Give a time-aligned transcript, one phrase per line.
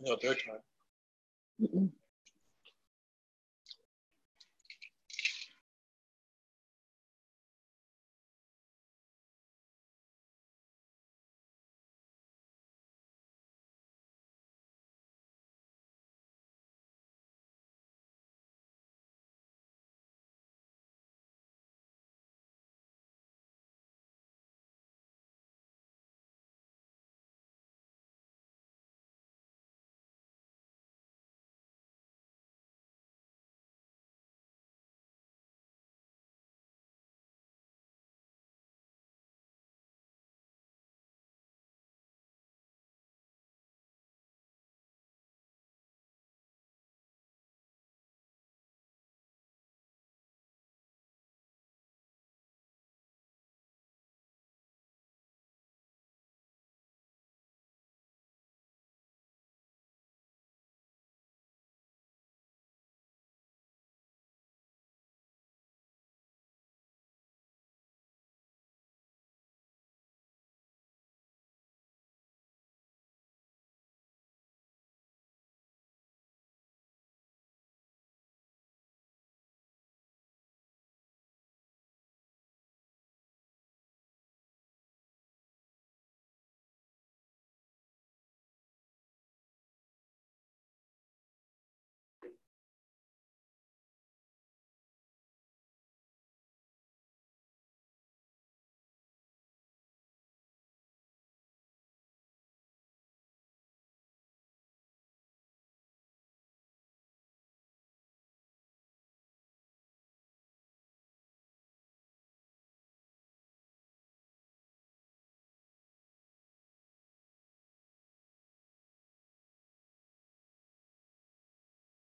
[0.00, 0.60] No, third time.
[1.62, 1.90] Mm-mm.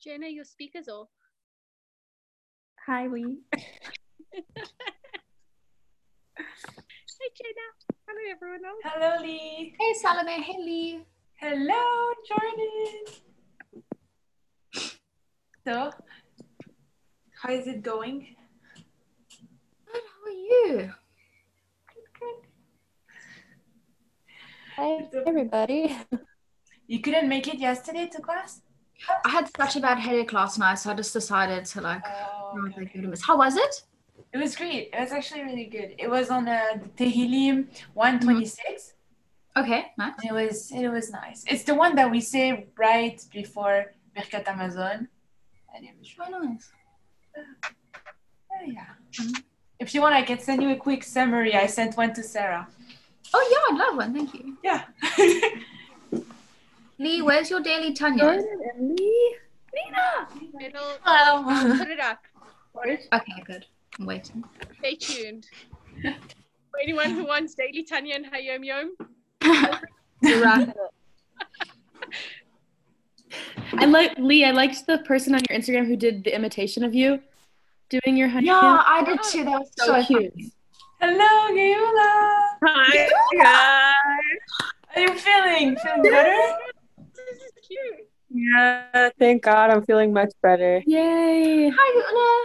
[0.08, 1.10] Jenna, your speaker's off.
[2.86, 3.40] Hi, Lee.
[4.32, 4.42] Hey,
[7.36, 7.68] Jenna.
[8.08, 8.80] Hello, everyone else.
[8.86, 9.76] Hello, Lee.
[9.78, 10.42] Hey, Salome.
[10.42, 11.06] Hey, Lee.
[11.42, 13.04] Hello, Jordan.
[15.66, 15.92] So,
[17.42, 18.34] how is it going?
[19.92, 20.04] Good.
[20.08, 20.94] How are you?
[21.94, 22.40] Good, good.
[24.78, 25.10] Hi.
[25.12, 25.98] Hi, everybody.
[26.88, 28.62] You couldn't make it yesterday to class?
[29.26, 32.04] I had such a bad headache last night, so I just decided to like.
[32.06, 32.82] Oh, okay.
[32.82, 33.24] like go to miss.
[33.24, 33.84] How was it?
[34.34, 34.90] It was great.
[34.94, 35.96] It was actually really good.
[35.98, 38.94] It was on uh, the Tehillim 126.
[39.56, 40.14] Okay, nice.
[40.24, 41.44] It was it was nice.
[41.48, 45.08] It's the one that we say right before Birkat Hamazon.
[45.74, 46.70] And it was Oh, nice.
[47.38, 48.86] oh, yeah.
[49.14, 49.44] Mhm.
[49.80, 51.56] If you want, I can send you a quick summary.
[51.56, 52.68] I sent one to Sarah.
[53.34, 54.14] Oh yeah, I'd love one.
[54.14, 54.58] Thank you.
[54.64, 54.84] Yeah.
[57.00, 58.24] Lee, where's your daily Tanya?
[58.24, 59.36] Jordan Lee.
[59.74, 60.28] Nina.
[60.66, 61.78] It'll, Hello.
[61.78, 62.20] put it up.
[63.14, 63.66] okay, good.
[64.00, 64.44] I'm waiting.
[64.80, 65.48] Stay tuned.
[66.02, 68.96] For anyone who wants Daily Tanya and Hayom Yom,
[70.42, 70.76] Wrap.
[73.74, 74.46] I like Lee.
[74.46, 77.20] I liked the person on your Instagram who did the imitation of you
[77.90, 78.48] doing your honey.
[78.48, 79.44] Yeah, I did too.
[79.44, 80.34] That was so, so, cute.
[80.34, 80.52] funny.
[81.00, 82.50] Hello, Gayula.
[82.66, 83.94] Hi, guys.
[84.88, 85.76] How you feeling?
[85.78, 86.58] Feeling better?
[87.68, 88.08] This is cute.
[88.30, 90.84] Yeah, thank God I'm feeling much better.
[90.86, 91.70] Yay!
[91.70, 92.44] Hi,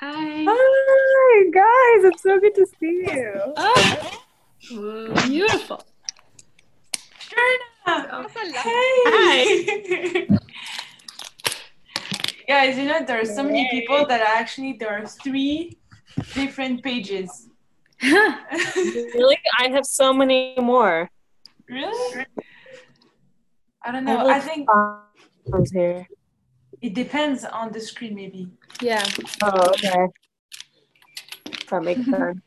[0.00, 0.44] Hi.
[0.48, 2.04] Hi, guys.
[2.12, 3.54] It's so good to see you.
[3.56, 5.84] Oh, beautiful.
[7.18, 7.66] Sherna.
[7.86, 8.62] Oh, that's a lot.
[8.64, 10.28] Hey.
[12.48, 15.78] Guys, you know there are so many people that are actually there are three
[16.34, 17.48] different pages.
[18.02, 19.38] Really?
[19.58, 21.08] I have so many more.
[21.68, 22.26] really?
[23.84, 24.18] I don't know.
[24.18, 24.68] I like think
[25.72, 26.06] here.
[26.80, 28.48] it depends on the screen, maybe.
[28.80, 29.04] yeah.
[29.42, 30.06] Oh, okay.
[31.70, 32.40] That makes sense.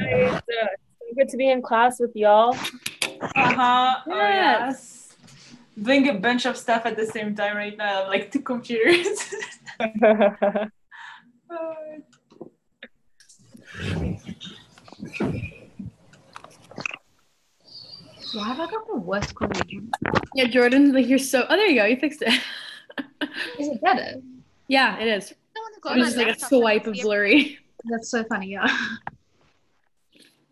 [0.00, 0.66] It's uh,
[0.98, 2.54] so good to be in class with y'all.
[2.54, 3.96] Uh huh.
[4.06, 4.60] Oh, Yes.
[4.60, 5.04] yes.
[5.80, 7.84] Doing a bunch of stuff at the same time right now.
[7.84, 9.34] I have like two computers.
[11.50, 11.74] Oh,
[18.34, 19.80] Why have I got the worst quality?
[20.34, 21.46] Yeah, Jordan, like you're so.
[21.48, 21.86] Oh, there you go.
[21.86, 22.28] You fixed it.
[23.58, 24.20] Is it better?
[24.66, 25.30] yeah, it is.
[25.30, 27.58] It was like a swipe of blurry.
[27.84, 28.48] That's so funny.
[28.48, 28.66] Yeah.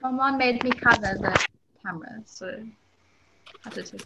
[0.00, 1.46] My mom made me cover the
[1.82, 4.02] camera, so I had to take.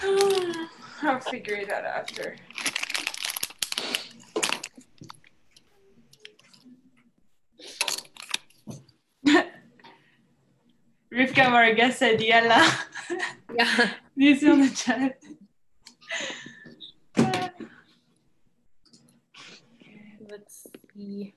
[1.02, 2.36] I'll figure it out after.
[11.34, 12.62] Comme our guest said, yalla.
[13.54, 13.90] Yeah.
[14.16, 15.22] This on the chat.
[20.28, 21.34] Let's see.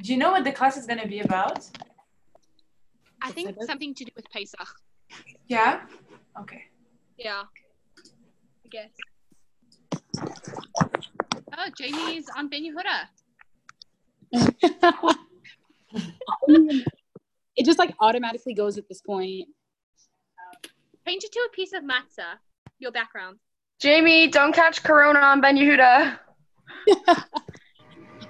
[0.00, 1.68] Do you know what the class is going to be about?
[3.20, 4.68] I think something to do with Pesach.
[5.48, 5.80] Yeah?
[6.40, 6.66] Okay.
[7.18, 7.42] Yeah.
[8.64, 8.90] I guess.
[11.58, 13.08] Oh, Jamie's on Ben Yehuda.
[17.58, 19.48] it just like automatically goes at this point.
[21.06, 22.38] Change it to a piece of matzah.
[22.78, 23.38] Your background.
[23.80, 26.18] Jamie, don't catch Corona on Ben Yehuda.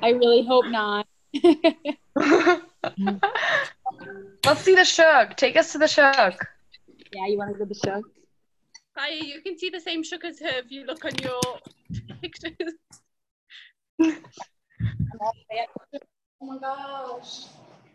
[0.02, 1.06] I really hope not.
[4.44, 5.36] Let's see the shuk.
[5.36, 6.46] Take us to the shuk.
[7.12, 8.02] Yeah, you want to go to the show?
[8.96, 11.40] Kaya, you can see the same shuk as her if you look on your
[12.22, 12.54] pictures.
[16.40, 17.46] Oh my gosh.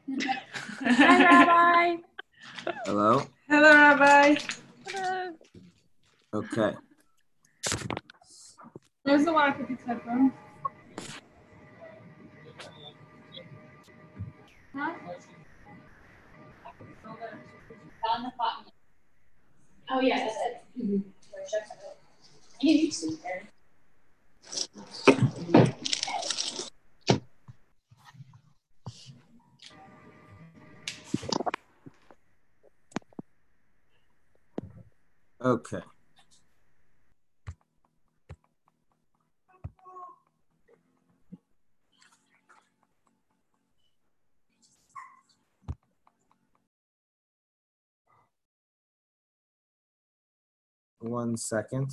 [0.10, 2.01] Hi, Rabbi.
[2.86, 3.25] Hello?
[3.48, 4.36] Hello, Rabbi.
[4.88, 5.33] Hello.
[6.33, 6.74] Okay.
[9.05, 10.33] There's the one I put these headphones.
[19.95, 20.63] Oh yeah, that's it.
[20.83, 21.00] Mm-hmm.
[22.62, 23.43] You see there.
[35.44, 35.82] Okay.
[51.02, 51.92] One second.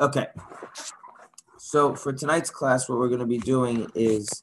[0.00, 0.28] Okay.
[1.58, 4.42] So for tonight's class, what we're going to be doing is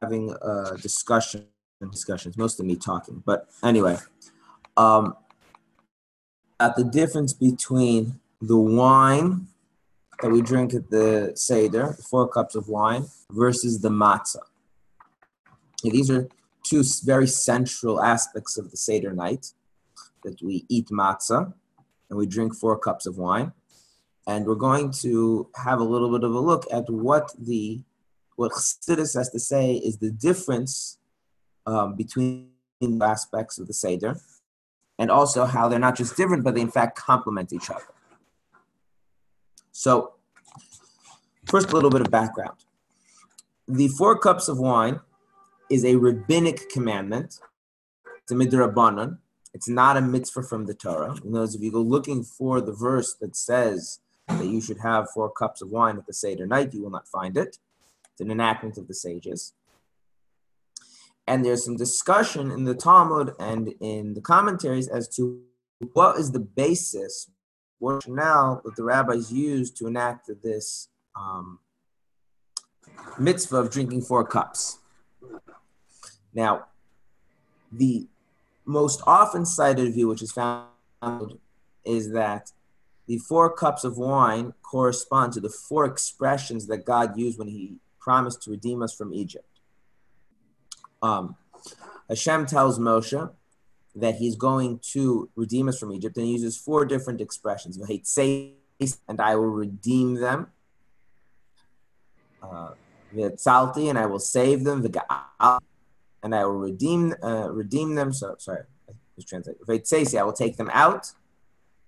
[0.00, 1.46] having a discussion.
[1.90, 3.98] Discussions, mostly me talking, but anyway,
[4.78, 5.14] um,
[6.58, 9.48] at the difference between the wine
[10.22, 14.40] that we drink at the seder, four cups of wine, versus the matzah.
[15.84, 16.26] Okay, these are
[16.62, 19.52] two very central aspects of the seder night
[20.24, 21.52] that we eat matzah
[22.08, 23.52] and we drink four cups of wine
[24.26, 27.82] and we're going to have a little bit of a look at what the
[28.34, 30.98] what Chassidus has to say is the difference
[31.64, 34.20] um, between the aspects of the Seder,
[34.98, 37.84] and also how they're not just different, but they in fact complement each other.
[39.72, 40.14] So,
[41.46, 42.58] first, a little bit of background.
[43.68, 45.00] The four cups of wine
[45.70, 47.40] is a rabbinic commandment.
[48.22, 49.18] It's a midrabanan.
[49.54, 51.12] It's not a mitzvah from the Torah.
[51.12, 55.10] Other words, if you go looking for the verse that says that you should have
[55.10, 57.58] four cups of wine at the Seder night, you will not find it.
[58.12, 59.54] It's an enactment of the sages.
[61.26, 65.42] And there's some discussion in the Talmud and in the commentaries as to
[65.92, 67.30] what is the basis,
[67.78, 71.58] what now that the rabbis used to enact this um,
[73.18, 74.78] mitzvah of drinking four cups.
[76.32, 76.66] Now,
[77.72, 78.06] the
[78.64, 80.68] most often cited view, which is found,
[81.84, 82.52] is that
[83.06, 87.76] the four cups of wine correspond to the four expressions that God used when He
[88.00, 89.48] promised to redeem us from Egypt.
[91.02, 91.36] Um,
[92.08, 93.30] Hashem tells Moshe
[93.94, 97.78] that He's going to redeem us from Egypt, and He uses four different expressions:
[99.08, 100.48] and I will redeem them.
[102.42, 102.70] Uh,
[103.12, 104.82] and I will save them.
[104.82, 105.60] "V'ga'al,"
[106.22, 108.12] and I will redeem uh, redeem them.
[108.12, 110.18] So sorry, I was translating.
[110.18, 111.12] I will take them out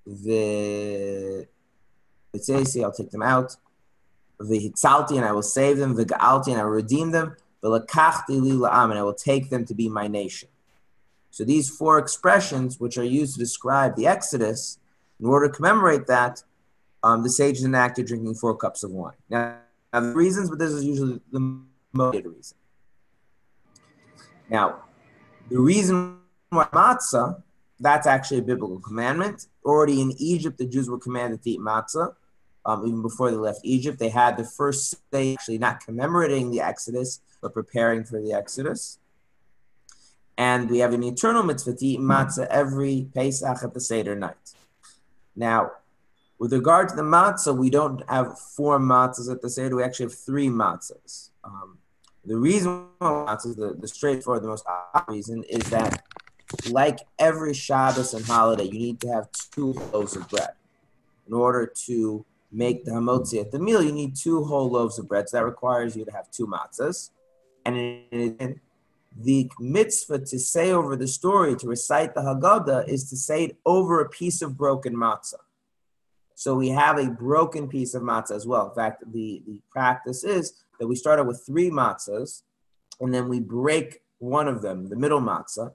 [0.08, 1.48] V'tzeisi,
[2.82, 3.56] I'll take them out.
[4.38, 5.94] The V'hitzalti, and I will save them.
[5.94, 7.36] The V'ga'alti, and I will redeem them.
[7.62, 10.48] V'lakachti li la'am, and I will take them to be my nation.
[11.30, 14.78] So these four expressions, which are used to describe the Exodus,
[15.20, 16.42] in order to commemorate that,
[17.02, 19.14] um, the sages enacted drinking four cups of wine.
[19.28, 19.58] Now,
[19.92, 21.60] now the reasons, but this is usually the
[21.92, 22.56] motivated reason.
[24.48, 24.84] Now,
[25.50, 26.18] the reason
[26.50, 27.42] why matzah,
[27.80, 29.46] that's actually a biblical commandment.
[29.64, 32.14] Already in Egypt, the Jews were commanded to eat matzah.
[32.66, 36.60] Um, even before they left Egypt, they had the first day actually not commemorating the
[36.60, 38.98] Exodus, but preparing for the Exodus.
[40.36, 44.54] And we have an eternal mitzvah to eat matzah every Pesach at the Seder night.
[45.34, 45.72] Now,
[46.38, 49.76] with regard to the matzah, we don't have four matzahs at the Seder.
[49.76, 51.30] We actually have three matzahs.
[51.42, 51.78] Um,
[52.24, 56.04] the reason why matzahs, the, the straightforward, the most obvious reason, is that
[56.70, 60.50] like every Shabbos and holiday, you need to have two loaves of bread.
[61.26, 65.08] In order to make the hamotzi at the meal, you need two whole loaves of
[65.08, 65.28] bread.
[65.28, 67.10] So that requires you to have two matzahs.
[67.66, 68.60] And in,
[69.20, 73.56] the mitzvah to say over the story, to recite the Haggadah, is to say it
[73.66, 75.34] over a piece of broken matzah.
[76.34, 78.68] So we have a broken piece of matzah as well.
[78.68, 82.42] In fact, the, the practice is that we start out with three matzahs,
[83.00, 85.72] and then we break one of them, the middle matzah.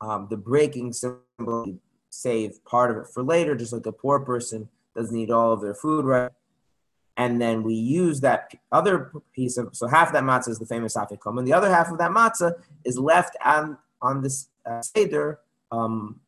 [0.00, 1.78] Um, the breaking symbol
[2.10, 5.60] save part of it for later, just like a poor person doesn't eat all of
[5.60, 6.30] their food right
[7.16, 10.96] and then we use that other piece of so half that matzah is the famous
[10.96, 12.54] afikoman, and the other half of that matzah
[12.84, 16.20] is left on on this uh, seder, um,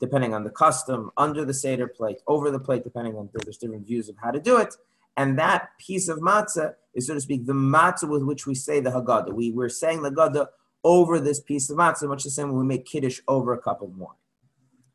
[0.00, 3.86] depending on the custom, under the seder plate, over the plate, depending on there's different
[3.86, 4.74] views of how to do it.
[5.16, 8.80] And that piece of matzah is, so to speak, the matzah with which we say
[8.80, 9.32] the Haggadah.
[9.32, 10.46] We, we're saying the Haggadah
[10.82, 13.82] over this piece of matzah, much the same when we make kiddush over a cup
[13.82, 14.14] of wine.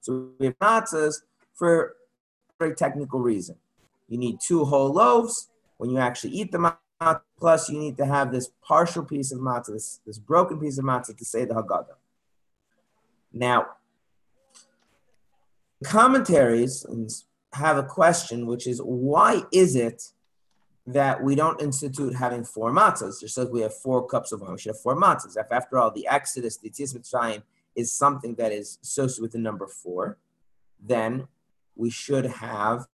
[0.02, 1.22] So we have matzahs
[1.54, 1.96] for
[2.60, 3.56] very technical reason.
[4.08, 7.22] You need two whole loaves when you actually eat the matzah.
[7.38, 10.86] Plus, you need to have this partial piece of matzah, this, this broken piece of
[10.86, 11.96] matzah to say the Haggadah.
[13.34, 13.68] Now,
[15.84, 16.86] commentaries
[17.52, 20.12] have a question, which is why is it
[20.88, 23.20] that we don't institute having four matzahs?
[23.20, 25.38] Just like we have four cups of wine, we should have four matzahs.
[25.38, 27.44] If after all, the Exodus, the Yetzias Mitzrayim,
[27.76, 30.18] is something that is associated with the number four,
[30.80, 31.28] then
[31.76, 32.88] we should have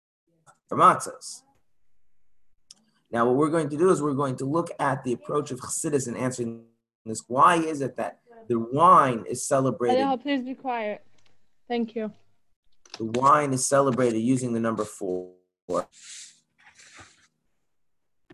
[0.68, 1.42] for matzahs.
[3.10, 5.60] Now, what we're going to do is we're going to look at the approach of
[5.60, 6.62] Chassidus in answering
[7.04, 7.22] this.
[7.28, 10.00] Why is it that the wine is celebrated?
[10.00, 11.04] Adele, please be quiet.
[11.68, 12.10] Thank you.
[12.98, 15.32] The wine is celebrated using the number four,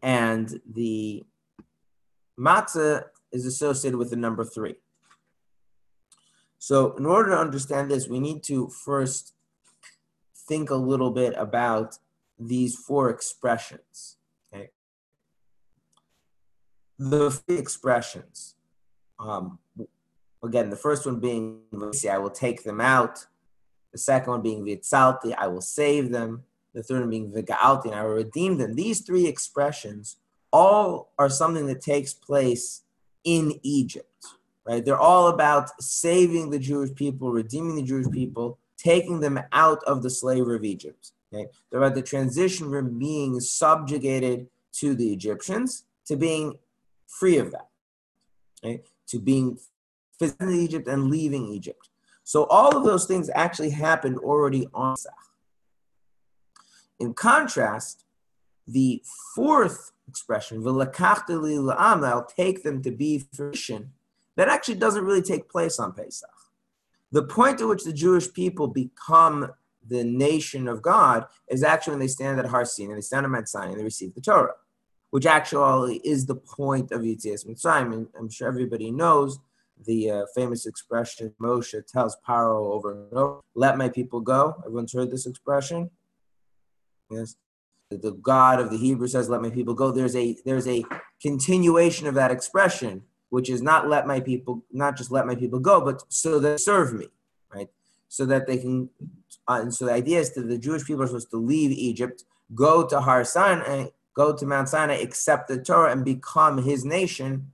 [0.03, 1.25] and the
[2.39, 4.77] matzah is associated with the number three.
[6.59, 9.35] So, in order to understand this, we need to first
[10.49, 11.99] think a little bit about
[12.39, 14.17] these four expressions.
[14.53, 14.71] Okay.
[16.99, 18.57] The three expressions.
[19.19, 19.59] Um,
[20.43, 21.61] again, the first one being
[22.11, 23.27] I will take them out.
[23.93, 26.45] The second one being vitzalti, I will save them.
[26.79, 28.77] The third one being viga'alti, and I will redeem them.
[28.77, 30.17] These three expressions
[30.53, 32.83] all are something that takes place
[33.25, 34.25] in Egypt,
[34.65, 34.85] right?
[34.85, 40.05] They're all about saving the Jewish people, redeeming the Jewish people, taking them out of
[40.05, 41.11] the slavery of Egypt.
[41.35, 41.49] Okay?
[41.69, 46.61] They're about the transition from being subjugated to the Egyptians to being
[47.09, 47.67] free of that,
[48.63, 48.85] okay?
[49.09, 49.59] to being
[50.17, 51.89] physically Egypt and leaving Egypt.
[52.23, 55.13] So all of those things actually happened already on Pesach.
[56.99, 58.05] In contrast,
[58.67, 59.03] the
[59.35, 63.93] fourth expression, I'll take them to be fruition,
[64.37, 66.29] that actually doesn't really take place on Pesach.
[67.11, 69.53] The point at which the Jewish people become
[69.87, 73.25] the nation of God is actually when they stand at Har Sinai, and they stand
[73.25, 74.55] at Mount Sinai, and they receive the Torah,
[75.11, 77.93] which actually is the point of Yetzias Mitzrayim.
[77.95, 79.39] And I'm sure everybody knows
[79.87, 84.93] the uh, famous expression Moshe tells Paro over and over, "Let my people go." Everyone's
[84.93, 85.91] heard this expression.
[87.11, 87.37] Yes,
[87.91, 90.85] the God of the Hebrew says, "Let my people go." There's a there's a
[91.23, 95.59] continuation of that expression, which is not "Let my people," not just "Let my people
[95.59, 97.09] go," but so they serve me,
[97.53, 97.71] right?
[98.09, 98.91] So that they can
[99.49, 102.25] uh, and so the idea is that the Jewish people are supposed to leave Egypt,
[102.55, 107.53] go to Har Sinai, go to Mount Sinai, accept the Torah, and become his nation.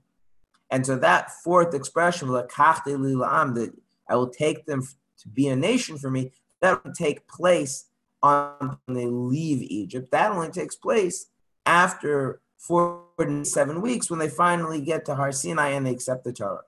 [0.69, 3.73] And so that fourth expression, that
[4.09, 7.85] I will take them to be a nation for me, that will take place
[8.25, 10.11] on when they leave Egypt.
[10.11, 11.27] That only takes place
[11.65, 16.63] after 47 weeks when they finally get to Har Sinai and they accept the Torah.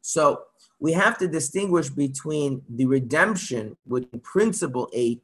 [0.00, 0.42] So
[0.78, 5.22] we have to distinguish between the redemption, which in principle eight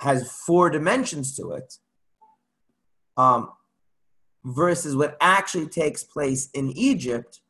[0.00, 1.78] has four dimensions to it,
[3.16, 3.50] um,
[4.44, 7.40] versus what actually takes place in Egypt,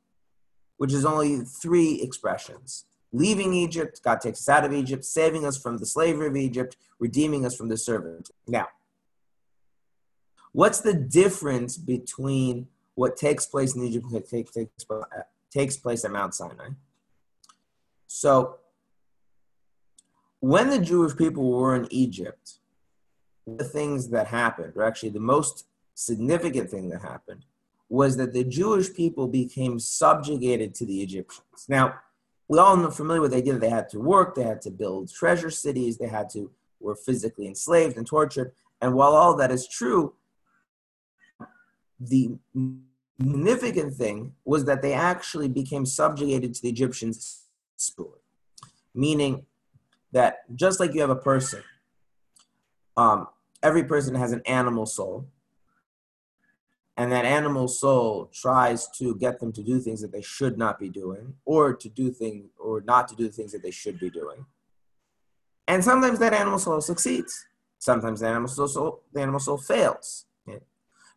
[0.76, 2.84] which is only three expressions.
[3.14, 6.76] Leaving Egypt, God takes us out of Egypt, saving us from the slavery of Egypt,
[6.98, 8.30] redeeming us from the servant.
[8.48, 8.66] Now,
[10.50, 14.56] what's the difference between what takes place in Egypt and takes,
[15.48, 16.70] takes place at Mount Sinai?
[18.08, 18.56] So,
[20.40, 22.54] when the Jewish people were in Egypt,
[23.46, 27.44] the things that happened, or actually the most significant thing that happened,
[27.88, 31.66] was that the Jewish people became subjugated to the Egyptians.
[31.68, 32.00] Now,
[32.48, 34.70] we all know familiar with the idea that they had to work, they had to
[34.70, 38.52] build treasure cities, they had to were physically enslaved and tortured.
[38.80, 40.14] And while all that is true,
[41.98, 42.36] the
[43.18, 47.44] significant thing was that they actually became subjugated to the Egyptians
[47.76, 48.20] spiritually,
[48.94, 49.46] meaning
[50.12, 51.62] that just like you have a person,
[52.96, 53.28] um,
[53.62, 55.26] every person has an animal soul,
[56.96, 60.78] and that animal soul tries to get them to do things that they should not
[60.78, 64.10] be doing, or to do things or not to do things that they should be
[64.10, 64.46] doing.
[65.66, 67.46] And sometimes that animal soul succeeds.
[67.78, 70.26] Sometimes the animal soul, the animal soul fails.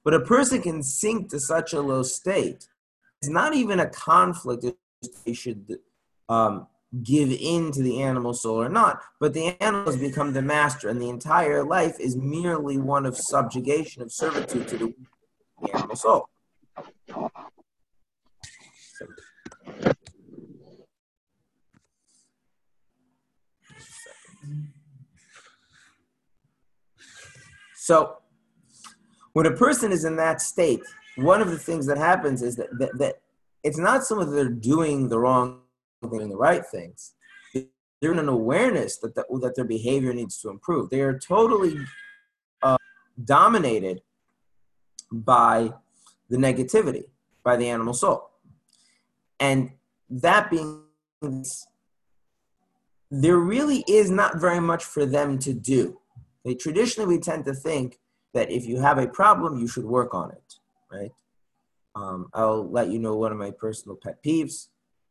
[0.03, 2.69] But a person can sink to such a low state.
[3.21, 4.75] It's not even a conflict if
[5.25, 5.79] they should
[6.29, 6.67] um,
[7.03, 9.01] give in to the animal soul or not.
[9.19, 13.17] But the animal has become the master, and the entire life is merely one of
[13.17, 14.93] subjugation, of servitude to the,
[15.73, 16.29] animal soul.
[27.75, 28.17] So,
[29.31, 30.81] when a person is in that state,
[31.15, 33.15] one of the things that happens is that, that, that
[33.63, 35.61] it's not so that they're doing the wrong
[36.01, 37.13] and the right things.
[37.53, 40.89] They're in an awareness that, the, that their behavior needs to improve.
[40.89, 41.77] They are totally
[42.61, 42.77] uh,
[43.23, 44.01] dominated
[45.11, 45.73] by
[46.29, 47.05] the negativity,
[47.43, 48.29] by the animal soul.
[49.39, 49.71] And
[50.09, 50.83] that being,
[53.11, 55.99] there really is not very much for them to do
[56.47, 57.99] they, traditionally, we tend to think
[58.33, 60.53] that if you have a problem, you should work on it,
[60.89, 61.11] right?
[61.93, 64.69] Um, I'll let you know one of my personal pet peeves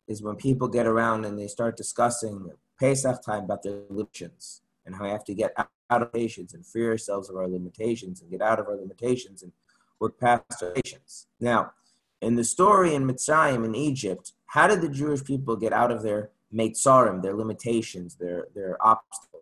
[0.09, 4.95] is when people get around and they start discussing Pesach time about their limitations and
[4.95, 8.31] how we have to get out of limitations and free ourselves of our limitations and
[8.31, 9.53] get out of our limitations and
[10.01, 11.27] work past our limitations.
[11.41, 11.73] Now,
[12.21, 16.03] in the story in Mitzrayim in Egypt, how did the Jewish people get out of
[16.03, 19.37] their Meitzarim, their limitations, their, their obstacles?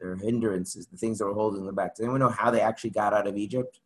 [0.00, 1.94] their hindrances, the things that were holding them back.
[1.94, 3.80] Does anyone know how they actually got out of Egypt?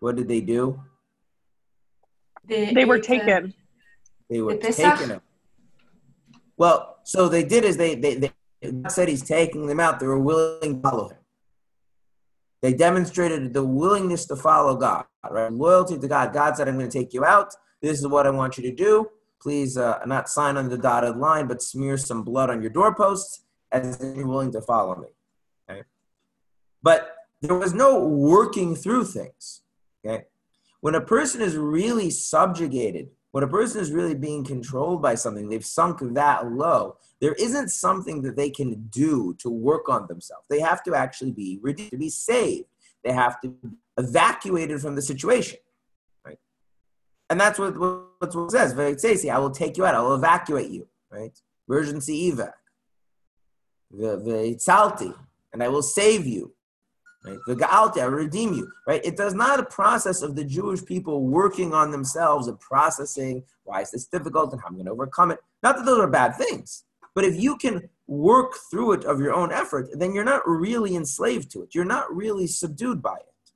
[0.00, 0.80] What did they do?
[2.46, 3.54] They, They were taken.
[4.30, 5.20] They were The taken.
[6.56, 8.32] Well, so they did is they they, they
[8.88, 9.98] said he's taking them out.
[10.00, 11.18] They were willing to follow him.
[12.60, 15.52] They demonstrated the willingness to follow God, right?
[15.52, 16.32] Loyalty to God.
[16.32, 17.54] God said, "I'm going to take you out.
[17.80, 19.08] This is what I want you to do
[19.40, 23.44] please uh, not sign on the dotted line, but smear some blood on your doorposts
[23.70, 25.08] as if you're willing to follow me.
[25.70, 25.82] Okay?
[26.82, 29.62] But there was no working through things.
[30.04, 30.24] Okay?
[30.80, 35.48] When a person is really subjugated, when a person is really being controlled by something,
[35.48, 40.46] they've sunk that low, there isn't something that they can do to work on themselves.
[40.48, 42.66] They have to actually be redeemed, to be saved.
[43.04, 45.58] They have to be evacuated from the situation.
[46.24, 46.38] Right?
[47.28, 49.26] And that's what, what, what it says.
[49.26, 49.94] I will take you out.
[49.94, 50.86] I will evacuate you.
[51.10, 51.38] Right?
[51.68, 52.52] Emergency evac.
[53.90, 56.52] The the and I will save you.
[57.24, 57.38] Right?
[57.46, 58.70] The ga'alti, I redeem you.
[58.86, 59.04] Right?
[59.04, 63.82] It does not a process of the Jewish people working on themselves and processing why
[63.82, 65.40] is this difficult and how I'm going to overcome it.
[65.62, 69.34] Not that those are bad things, but if you can work through it of your
[69.34, 71.74] own effort, then you're not really enslaved to it.
[71.74, 73.52] You're not really subdued by it.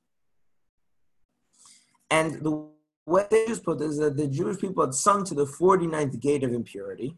[2.11, 2.67] And the
[3.05, 6.43] what they just put is that the Jewish people had sung to the 49th gate
[6.43, 7.17] of impurity.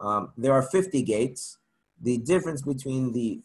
[0.00, 1.58] Um, there are 50 gates.
[2.00, 3.42] The difference between the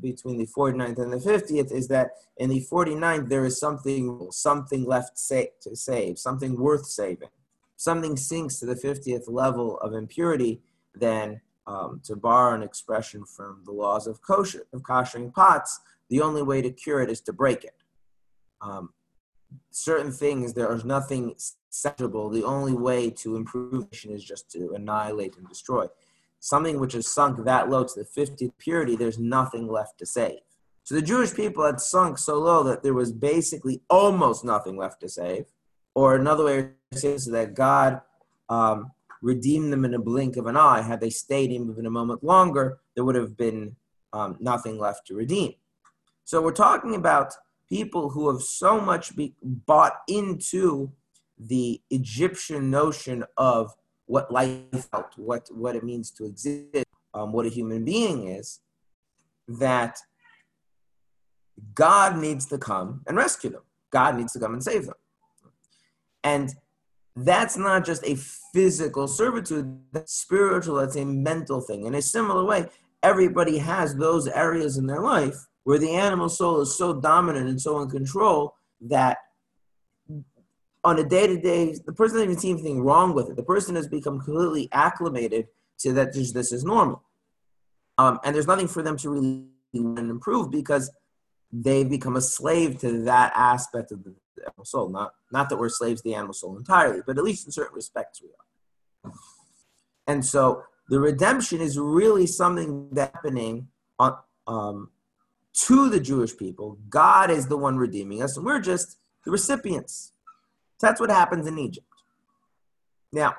[0.00, 4.84] between the 49th and the 50th is that in the 49th there is something something
[4.84, 7.28] left sa- to save, something worth saving.
[7.76, 10.60] Something sinks to the 50th level of impurity,
[10.94, 16.20] then um, to borrow an expression from the laws of kosher of koshering pots, the
[16.20, 17.76] only way to cure it is to break it.
[18.60, 18.90] Um,
[19.70, 21.34] certain things there is nothing
[21.68, 22.30] acceptable.
[22.30, 25.86] The only way to improve is just to annihilate and destroy.
[26.40, 30.40] Something which has sunk that low to the 50th purity, there's nothing left to save.
[30.84, 35.00] So the Jewish people had sunk so low that there was basically almost nothing left
[35.00, 35.44] to save.
[35.94, 38.00] Or another way to say is that God
[38.48, 40.82] um, redeemed them in a blink of an eye.
[40.82, 43.76] Had they stayed even a moment longer, there would have been
[44.12, 45.54] um, nothing left to redeem.
[46.24, 47.34] So we're talking about
[47.68, 50.92] people who have so much be, bought into
[51.38, 53.74] the Egyptian notion of
[54.08, 58.60] what life felt, what, what it means to exist, um, what a human being is,
[59.46, 59.98] that
[61.74, 63.62] God needs to come and rescue them.
[63.90, 64.94] God needs to come and save them.
[66.24, 66.54] And
[67.16, 68.16] that's not just a
[68.52, 71.86] physical servitude, that's spiritual, that's a mental thing.
[71.86, 72.66] In a similar way,
[73.02, 77.60] everybody has those areas in their life where the animal soul is so dominant and
[77.60, 79.18] so in control that
[80.84, 83.36] on a day-to-day, the person doesn't even see anything wrong with it.
[83.36, 85.48] The person has become completely acclimated
[85.80, 87.02] to that this, this is normal.
[87.98, 90.90] Um, and there's nothing for them to really improve because
[91.52, 94.88] they've become a slave to that aspect of the animal soul.
[94.88, 97.74] Not, not that we're slaves to the animal soul entirely, but at least in certain
[97.74, 99.12] respects we are.
[100.06, 104.90] And so the redemption is really something that's happening on, um,
[105.66, 106.78] to the Jewish people.
[106.88, 110.12] God is the one redeeming us, and we're just the recipients.
[110.80, 111.86] That's what happens in Egypt.
[113.12, 113.34] Now,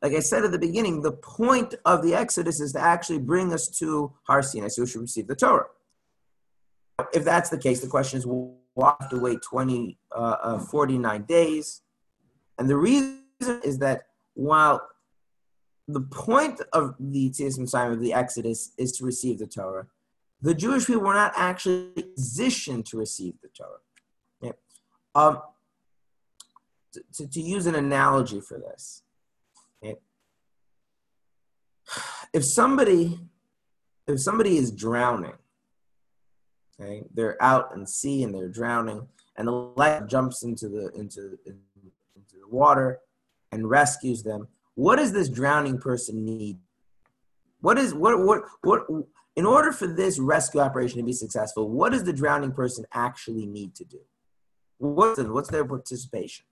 [0.00, 3.52] like I said at the beginning, the point of the Exodus is to actually bring
[3.52, 5.66] us to Har Sinai, so we should receive the Torah.
[7.12, 11.22] If that's the case, the question is, we'll have to wait 20, uh, uh, 49
[11.22, 11.82] days.
[12.58, 13.22] And the reason
[13.64, 14.82] is that while
[15.86, 19.86] the point of the Tzias Mitzrayim of the Exodus is to receive the Torah,
[20.40, 23.78] the Jewish people were not actually positioned to receive the Torah.
[24.40, 24.52] Yeah.
[25.14, 25.40] Um,
[26.92, 29.02] to, to, use an analogy for this,
[29.82, 29.96] okay?
[32.32, 33.18] if somebody
[34.06, 35.34] if somebody is drowning,
[36.80, 41.38] okay, they're out in sea and they're drowning, and the light jumps into the into
[41.46, 43.00] into the water
[43.52, 44.48] and rescues them.
[44.74, 46.58] What does this drowning person need?
[47.60, 48.86] What is what what what
[49.36, 51.68] in order for this rescue operation to be successful?
[51.68, 54.00] What does the drowning person actually need to do?
[54.78, 56.44] What's what's their participation?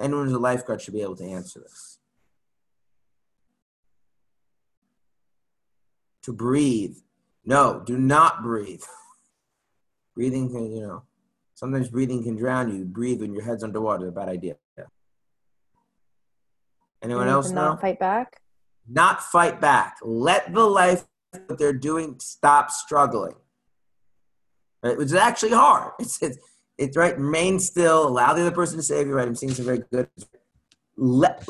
[0.00, 1.98] Anyone who's a lifeguard should be able to answer this.
[6.22, 6.96] To breathe.
[7.44, 8.82] No, do not breathe.
[10.14, 11.02] Breathing can, you know,
[11.54, 12.84] sometimes breathing can drown you.
[12.84, 14.08] Breathe when your head's underwater.
[14.08, 14.56] A bad idea.
[17.02, 17.70] Anyone else know?
[17.70, 18.40] Not fight back.
[18.88, 19.98] Not fight back.
[20.02, 23.34] Let the life that they're doing stop struggling.
[24.82, 24.96] Right?
[24.96, 25.92] Which is actually hard.
[26.00, 26.38] It's, it's
[26.78, 27.18] it's right.
[27.18, 28.06] Remain still.
[28.06, 29.14] Allow the other person to save you.
[29.14, 29.26] Right.
[29.26, 30.08] I'm seeing some very good.
[30.96, 31.44] Let,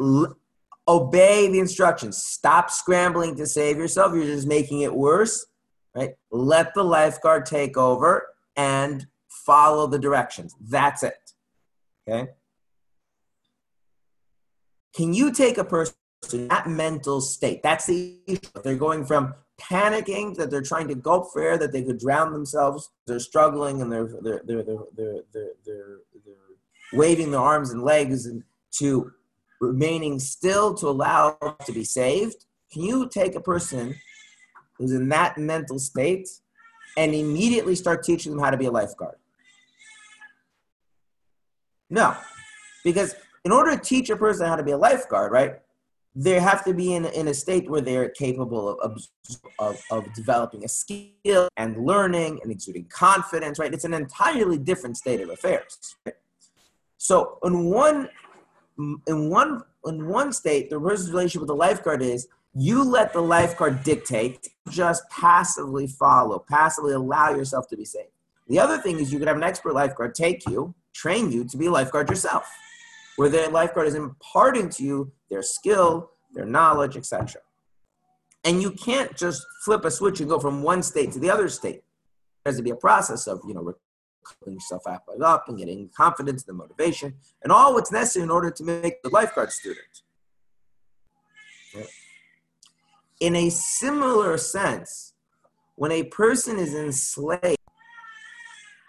[0.89, 2.17] obey the instructions.
[2.17, 4.15] Stop scrambling to save yourself.
[4.15, 5.47] You're just making it worse.
[5.95, 6.15] Right.
[6.31, 10.55] Let the lifeguard take over and follow the directions.
[10.61, 11.33] That's it.
[12.09, 12.31] Okay.
[14.95, 15.95] Can you take a person
[16.33, 17.63] in that mental state?
[17.63, 18.41] That's the issue.
[18.65, 22.33] They're going from panicking that they're trying to gulp for air, that they could drown
[22.33, 22.91] themselves.
[23.07, 26.39] They're struggling and they're they're they're they're they're, they're, they're, they're
[26.93, 28.43] waving their arms and legs and
[28.79, 29.13] to
[29.61, 32.45] remaining still to allow to be saved.
[32.73, 33.95] Can you take a person
[34.77, 36.29] who's in that mental state
[36.97, 39.17] and immediately start teaching them how to be a lifeguard?
[41.91, 42.15] No,
[42.85, 45.61] because in order to teach a person how to be a lifeguard, right?
[46.15, 49.01] They have to be in, in a state where they're capable of,
[49.59, 53.73] of, of developing a skill and learning and exuding confidence, right?
[53.73, 55.97] It's an entirely different state of affairs.
[56.97, 58.09] So in one
[59.07, 63.21] in one in one state, the person's relationship with the lifeguard is you let the
[63.21, 68.07] lifeguard dictate, just passively follow, passively allow yourself to be safe.
[68.49, 71.57] The other thing is you could have an expert lifeguard take you, train you to
[71.57, 72.51] be a lifeguard yourself
[73.19, 77.43] where the lifeguard is imparting to you their skill, their knowledge, etc.
[78.45, 81.49] And you can't just flip a switch and go from one state to the other
[81.49, 81.83] state.
[82.45, 83.75] There has to be a process of, you know,
[84.41, 88.63] pulling yourself up and getting confidence, the motivation, and all what's necessary in order to
[88.63, 90.03] make the lifeguard student.
[93.19, 95.15] In a similar sense,
[95.75, 97.59] when a person is enslaved,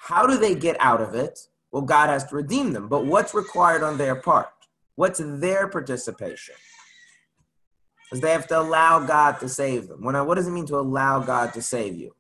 [0.02, 1.49] how do they get out of it?
[1.72, 2.88] Well, God has to redeem them.
[2.88, 4.50] But what's required on their part?
[4.96, 6.56] What's their participation?
[8.04, 10.04] Because they have to allow God to save them.
[10.04, 12.16] When I, what does it mean to allow God to save you?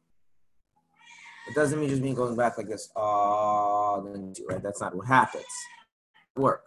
[1.48, 2.92] It doesn't mean just me going back like this.
[2.96, 4.02] Oh,
[4.48, 4.62] right?
[4.62, 5.46] That's not what happens.
[6.36, 6.64] Work.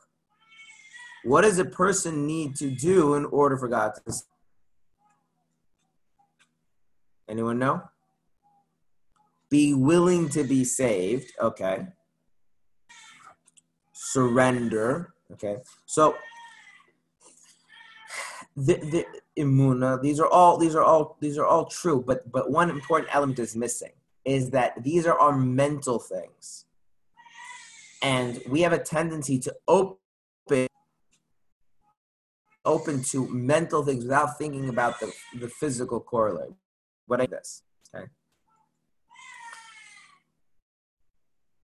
[1.22, 4.12] What does a person need to do in order for God to?
[4.12, 4.26] Save?
[7.28, 7.82] Anyone know?
[9.48, 11.32] Be willing to be saved.
[11.40, 11.86] Okay
[14.12, 15.14] surrender.
[15.32, 16.16] Okay, so
[18.56, 19.06] the the
[19.38, 20.00] imuna.
[20.02, 23.38] These are all these are all these are all true, but but one important element
[23.38, 23.92] is missing
[24.24, 26.66] is that these are our mental things,
[28.02, 29.96] and we have a tendency to open
[32.64, 36.54] open to mental things without thinking about the, the physical correlate.
[37.06, 37.62] What I this,
[37.94, 38.06] okay?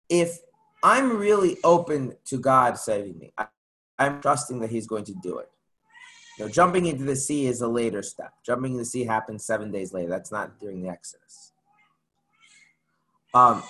[0.09, 0.38] If
[0.84, 3.32] I'm really open to God saving me.
[3.38, 3.46] I,
[3.98, 5.50] am trusting that He's going to do it.
[6.38, 8.34] You know, jumping into the sea is a later step.
[8.44, 10.10] Jumping in the sea happens seven days later.
[10.10, 11.52] That's not during the Exodus.
[13.32, 13.62] um,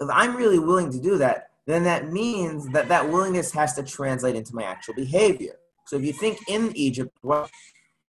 [0.00, 3.82] if I'm really willing to do that, then that means that that willingness has to
[3.82, 5.56] translate into my actual behavior.
[5.86, 7.48] So if you think in Egypt, well,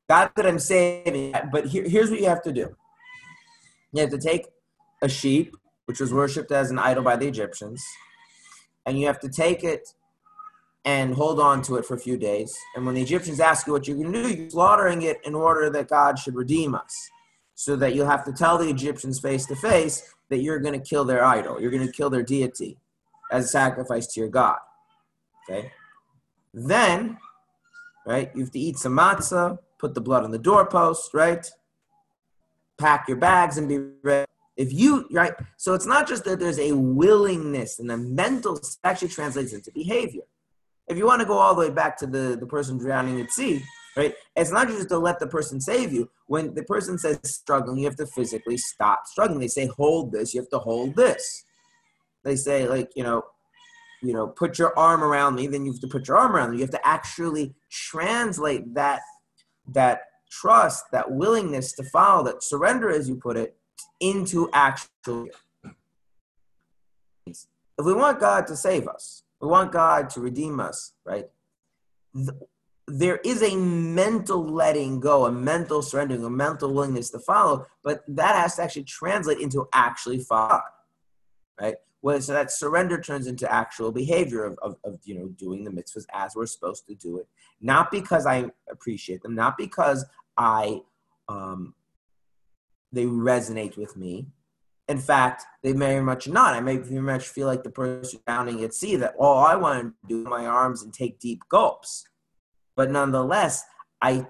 [0.07, 2.75] not that I'm saving, but here, here's what you have to do.
[3.93, 4.47] You have to take
[5.01, 5.55] a sheep,
[5.89, 7.84] which was worshipped as an idol by the Egyptians,
[8.86, 9.95] and you have to take it
[10.86, 12.56] and hold on to it for a few days.
[12.75, 15.34] And when the Egyptians ask you what you're going to do, you're slaughtering it in
[15.34, 17.10] order that God should redeem us.
[17.56, 20.88] So that you'll have to tell the Egyptians face to face that you're going to
[20.88, 22.78] kill their idol, you're going to kill their deity
[23.32, 24.60] as a sacrifice to your God.
[25.49, 25.71] Okay?
[26.54, 27.17] Then,
[28.06, 31.49] right, you have to eat some matzah, put the blood on the doorpost, right?
[32.78, 34.28] Pack your bags and be ready.
[34.59, 39.07] If you, right, so it's not just that there's a willingness and a mental, actually
[39.07, 40.23] translates into behavior.
[40.89, 43.31] If you want to go all the way back to the, the person drowning at
[43.31, 43.63] sea,
[43.95, 46.09] right, it's not just to let the person save you.
[46.27, 49.39] When the person says struggling, you have to physically stop struggling.
[49.39, 51.45] They say, hold this, you have to hold this.
[52.25, 53.23] They say, like, you know,
[54.03, 56.53] you know, put your arm around me, then you have to put your arm around.
[56.55, 58.99] You have to actually translate that
[59.69, 63.55] that trust, that willingness to follow, that surrender, as you put it,
[63.99, 65.27] into actual.
[67.25, 71.27] If we want God to save us, we want God to redeem us, right?
[72.87, 78.03] There is a mental letting go, a mental surrendering, a mental willingness to follow, but
[78.07, 80.61] that has to actually translate into actually follow,
[81.61, 81.75] right?
[82.01, 85.71] Well, so that surrender turns into actual behavior of, of, of, you know doing the
[85.71, 87.27] mitzvahs as we're supposed to do it,
[87.61, 90.05] not because I appreciate them, not because
[90.37, 90.81] I
[91.27, 91.73] um,
[92.91, 94.28] they resonate with me.
[94.88, 96.56] In fact, they very much not.
[96.56, 99.84] I may very much feel like the person drowning at sea that all I want
[99.84, 102.06] to do my arms and take deep gulps.
[102.75, 103.63] But nonetheless,
[104.02, 104.25] I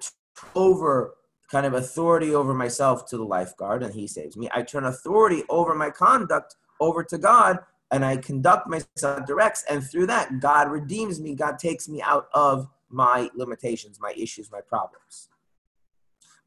[0.54, 1.14] over
[1.50, 4.48] kind of authority over myself to the lifeguard and he saves me.
[4.54, 7.58] I turn authority over my conduct over to God
[7.90, 11.34] and I conduct myself directs, and through that, God redeems me.
[11.34, 15.28] God takes me out of my limitations, my issues, my problems.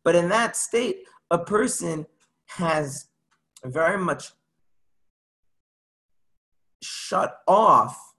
[0.03, 2.05] But in that state, a person
[2.45, 3.07] has
[3.65, 4.31] very much
[6.81, 8.13] shut off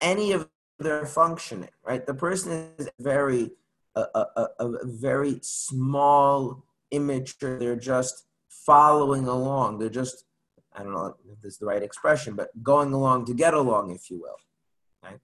[0.00, 2.06] any of their functioning, right?
[2.06, 3.50] The person is very,
[3.94, 7.58] a, a, a, very small immature.
[7.58, 9.78] They're just following along.
[9.78, 10.24] They're just
[10.76, 13.92] I don't know if this is the right expression, but going along to get along,
[13.92, 14.36] if you will.
[15.04, 15.20] Right?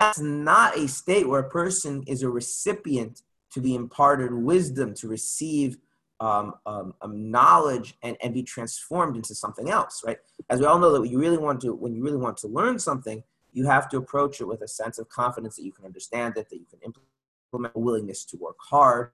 [0.00, 3.22] That's not a state where a person is a recipient
[3.58, 5.78] to be imparted wisdom, to receive
[6.20, 10.18] um, um, um, knowledge and, and be transformed into something else, right?
[10.48, 12.48] As we all know that when you really want to, when you really want to
[12.48, 15.84] learn something, you have to approach it with a sense of confidence that you can
[15.84, 19.10] understand it, that you can implement a willingness to work hard,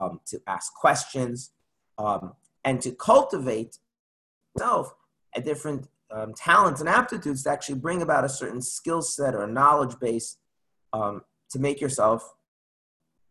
[0.00, 1.52] um, to ask questions,
[1.98, 2.32] um,
[2.64, 3.78] and to cultivate
[4.54, 4.94] yourself
[5.34, 9.46] at different um, talents and aptitudes to actually bring about a certain skill set or
[9.46, 10.38] knowledge base
[10.92, 12.35] um, to make yourself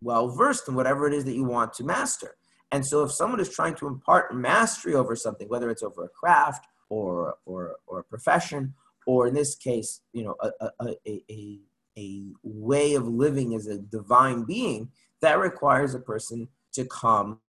[0.05, 2.37] well versed in whatever it is that you want to master.
[2.71, 6.09] And so, if someone is trying to impart mastery over something, whether it's over a
[6.09, 8.73] craft or or or a profession,
[9.05, 11.59] or in this case, you know, a a, a,
[11.97, 14.89] a way of living as a divine being,
[15.21, 17.39] that requires a person to come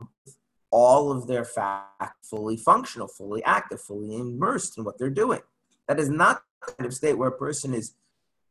[0.71, 5.41] all of their fact fully functional, fully active, fully immersed in what they're doing.
[5.89, 7.95] That is not the kind of state where a person is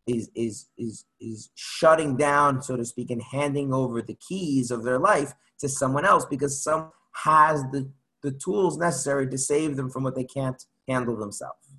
[0.08, 4.84] is is is is shutting down, so to speak, and handing over the keys of
[4.84, 6.92] their life to someone else because some
[7.24, 7.90] has the
[8.22, 11.76] the tools necessary to save them from what they can't handle themselves.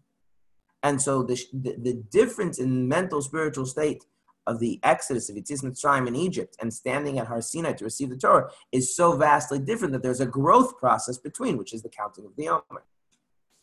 [0.82, 4.04] And so the, the, the difference in mental spiritual state
[4.46, 8.10] of the exodus of Yetzias Mitzrayim in Egypt and standing at Har Sinai to receive
[8.10, 11.88] the Torah is so vastly different that there's a growth process between, which is the
[11.88, 12.84] counting of the Omer.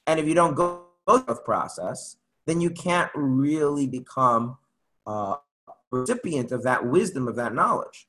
[0.05, 4.57] And if you don't go through the growth process, then you can't really become
[5.07, 5.35] uh,
[5.67, 8.07] a recipient of that wisdom, of that knowledge.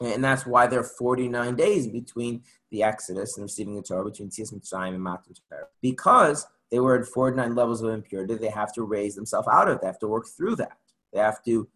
[0.00, 4.28] And that's why there are 49 days between the Exodus and receiving the Torah, between
[4.28, 5.66] Yetzias Mitzrayim and Matan Torah.
[5.80, 9.76] Because they were at 49 levels of impurity, they have to raise themselves out of
[9.76, 9.80] it.
[9.80, 10.76] They have to work through that.
[11.12, 11.68] They have to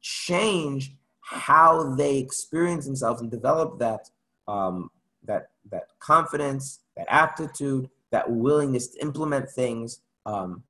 [0.00, 4.10] change how they experience themselves and develop that
[4.48, 4.90] um,
[5.24, 10.62] that that confidence, that aptitude, that willingness to implement things, um,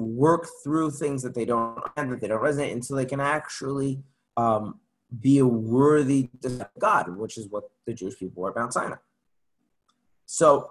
[0.00, 4.02] work through things that they don't and that they don't resonate until they can actually
[4.36, 4.80] um,
[5.20, 6.28] be a worthy
[6.78, 8.96] God, which is what the Jewish people were about Sinai.
[10.26, 10.70] So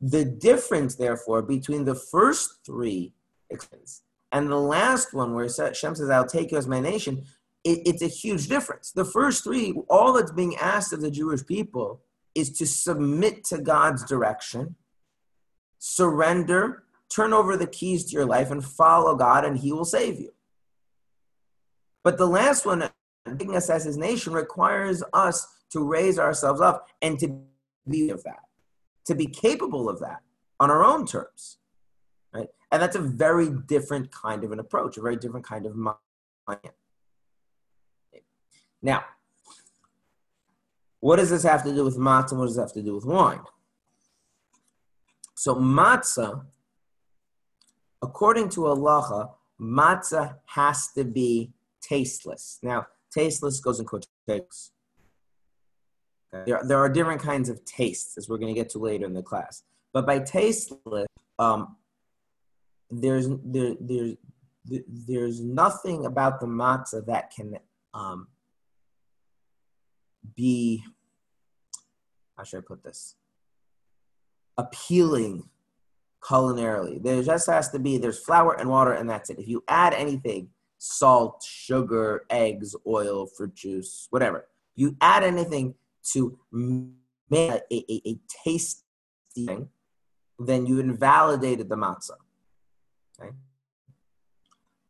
[0.00, 3.12] the difference, therefore, between the first three
[4.32, 7.24] and the last one, where Shem says, I'll take you as my nation,
[7.64, 8.90] it, it's a huge difference.
[8.90, 12.00] The first three, all that's being asked of the Jewish people
[12.34, 14.74] is to submit to God's direction,
[15.78, 16.84] surrender,
[17.14, 20.32] turn over the keys to your life, and follow God, and He will save you.
[22.02, 22.88] But the last one,
[23.26, 27.40] taking us as His nation, requires us to raise ourselves up and to
[27.88, 28.42] be of that,
[29.06, 30.20] to be capable of that
[30.60, 31.58] on our own terms,
[32.32, 32.48] right?
[32.70, 35.96] And that's a very different kind of an approach, a very different kind of mind.
[38.80, 39.04] Now,
[41.00, 42.36] what does this have to do with matzah?
[42.36, 43.40] What does it have to do with wine?
[45.34, 46.44] So matzah,
[48.02, 49.30] according to halacha,
[49.60, 52.58] matzah has to be tasteless.
[52.62, 54.72] Now, tasteless goes in quotations.
[56.46, 59.12] There, there are different kinds of tastes, as we're going to get to later in
[59.12, 59.64] the class.
[59.92, 61.06] But by tasteless,
[61.38, 61.76] um,
[62.90, 64.16] there's there, there's
[64.64, 67.56] there's nothing about the matzah that can
[67.94, 68.28] um,
[70.34, 70.82] be
[72.36, 73.16] how should I put this
[74.56, 75.48] appealing
[76.22, 77.02] culinarily.
[77.02, 79.38] There just has to be there's flour and water and that's it.
[79.38, 80.48] If you add anything,
[80.78, 85.74] salt, sugar, eggs, oil, fruit juice, whatever, you add anything
[86.12, 88.82] to make a, a, a tasty
[89.34, 89.68] thing,
[90.38, 92.10] then you invalidated the matzah.
[93.20, 93.30] Okay.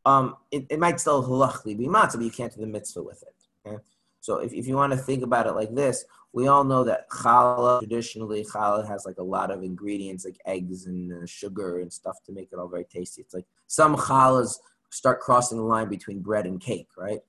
[0.05, 3.23] Um, it, it might still halachically be matzah, but you can't do the mitzvah with
[3.23, 3.69] it.
[3.69, 3.83] Okay.
[4.23, 7.09] So if, if you want to think about it like this, we all know that
[7.09, 11.91] challah, traditionally, challah has like a lot of ingredients like eggs and uh, sugar and
[11.91, 13.21] stuff to make it all very tasty.
[13.21, 14.59] It's like some challahs
[14.91, 17.19] start crossing the line between bread and cake, right?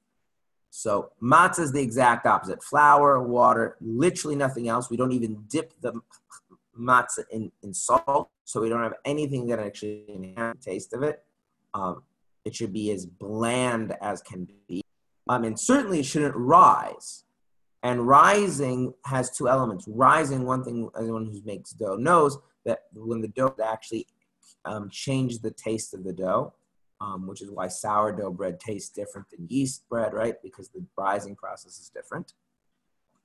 [0.70, 2.62] So matzah is the exact opposite.
[2.62, 4.88] Flour, water, literally nothing else.
[4.88, 6.01] We don't even dip the
[6.78, 11.24] matzah in, in salt, so we don't have anything that actually the taste of it.
[11.74, 12.05] Um,
[12.45, 14.84] it should be as bland as can be.
[15.28, 17.24] Um, and certainly it shouldn't rise.
[17.82, 19.86] And rising has two elements.
[19.88, 24.06] Rising, one thing anyone who makes dough knows that when the dough actually
[24.64, 26.54] um, change the taste of the dough,
[27.00, 30.36] um, which is why sourdough bread tastes different than yeast bread, right?
[30.42, 32.32] Because the rising process is different.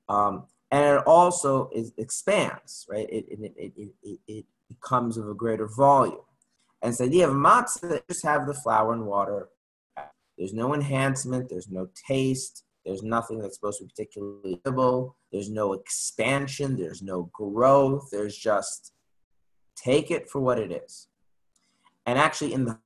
[0.09, 3.07] Um, and it also is, expands, right?
[3.09, 6.21] It, it, it, it, it becomes of a greater volume.
[6.81, 9.49] And so the idea of matzah, just have the flour and water.
[10.39, 15.49] There's no enhancement, there's no taste, there's nothing that's supposed to be particularly edible, there's
[15.49, 18.93] no expansion, there's no growth, there's just
[19.75, 21.07] take it for what it is.
[22.05, 22.79] And actually, in the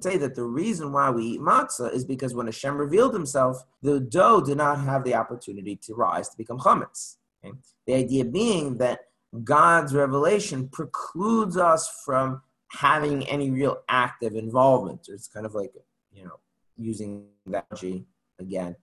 [0.00, 4.00] say that the reason why we eat matzah is because when Hashem revealed himself, the
[4.00, 7.16] dough did not have the opportunity to rise to become chametz.
[7.44, 7.52] Okay?
[7.86, 9.00] The idea being that
[9.42, 15.08] God's revelation precludes us from having any real active involvement.
[15.08, 15.72] It's kind of like,
[16.12, 16.38] you know,
[16.76, 18.06] using that analogy
[18.38, 18.76] again,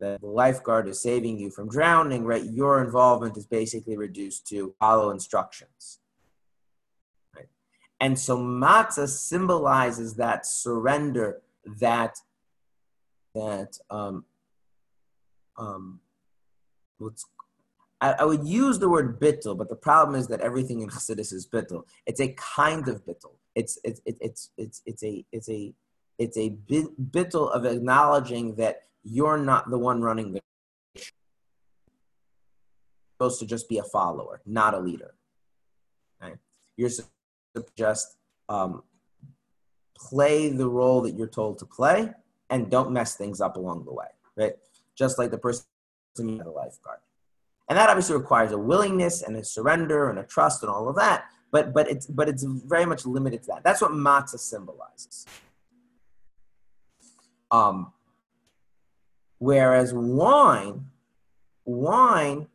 [0.00, 2.44] that the lifeguard is saving you from drowning, right?
[2.44, 6.00] Your involvement is basically reduced to follow instructions.
[7.36, 7.48] Right?
[8.00, 11.40] And so matzah symbolizes that surrender,
[11.78, 12.16] that
[13.34, 14.24] that um,
[15.56, 16.00] um,
[16.98, 17.26] what's
[18.00, 21.32] I, I, would use the word bittul, but the problem is that everything in Chassidus
[21.32, 21.84] is bittul.
[22.06, 23.34] It's a kind of bittul.
[23.54, 25.74] It's it's it's it's it's a it's a
[26.20, 30.40] it's a bittul of acknowledging that you're not the one running the
[30.94, 31.08] show.
[33.14, 35.14] supposed to just be a follower, not a leader.
[36.20, 36.36] Right?
[36.76, 37.10] You're supposed
[37.56, 38.18] to just
[38.50, 38.82] um,
[39.96, 42.12] play the role that you're told to play
[42.50, 44.52] and don't mess things up along the way, right?
[44.94, 45.64] Just like the person
[46.18, 46.98] in the lifeguard.
[47.70, 50.96] And that obviously requires a willingness and a surrender and a trust and all of
[50.96, 51.24] that.
[51.50, 53.64] But but it's but it's very much limited to that.
[53.64, 55.26] That's what matzah symbolizes.
[57.50, 57.92] Um,
[59.38, 60.86] whereas wine,
[61.64, 62.46] wine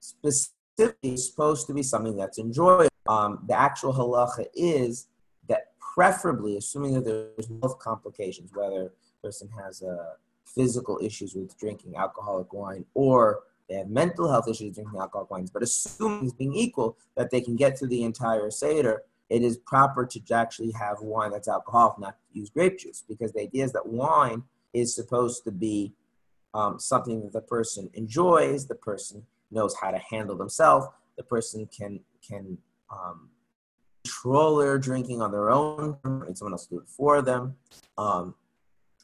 [0.00, 2.88] specifically is supposed to be something that's enjoyable.
[3.06, 5.08] Um, the actual halacha is
[5.48, 10.14] that preferably, assuming that there's health complications, whether a person has uh,
[10.46, 15.50] physical issues with drinking alcoholic wine or they have mental health issues drinking alcoholic wines,
[15.50, 20.04] but assuming being equal that they can get through the entire Seder, it is proper
[20.06, 23.86] to actually have wine that's alcoholic, not use grape juice, because the idea is that
[23.86, 25.92] wine is supposed to be
[26.52, 31.66] um, something that the person enjoys, the person knows how to handle themselves, the person
[31.66, 32.58] can can
[32.90, 33.28] um,
[34.04, 37.56] control their drinking on their own, and someone else do it for them.
[37.96, 38.34] Um,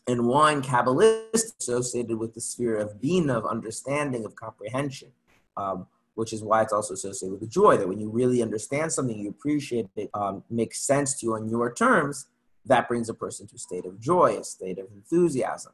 [0.06, 5.12] and wine, Kabbalist, associated with the sphere of bina, of understanding, of comprehension,
[5.56, 5.86] um,
[6.20, 9.18] which is why it's also associated with the joy, that when you really understand something,
[9.18, 12.26] you appreciate it, um, makes sense to you on your terms,
[12.66, 15.72] that brings a person to a state of joy, a state of enthusiasm.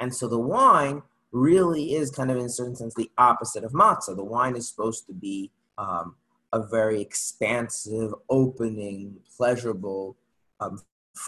[0.00, 3.72] And so the wine really is kind of, in a certain sense, the opposite of
[3.72, 4.16] matzah.
[4.16, 6.14] The wine is supposed to be um,
[6.54, 10.16] a very expansive, opening, pleasurable
[10.58, 10.80] um,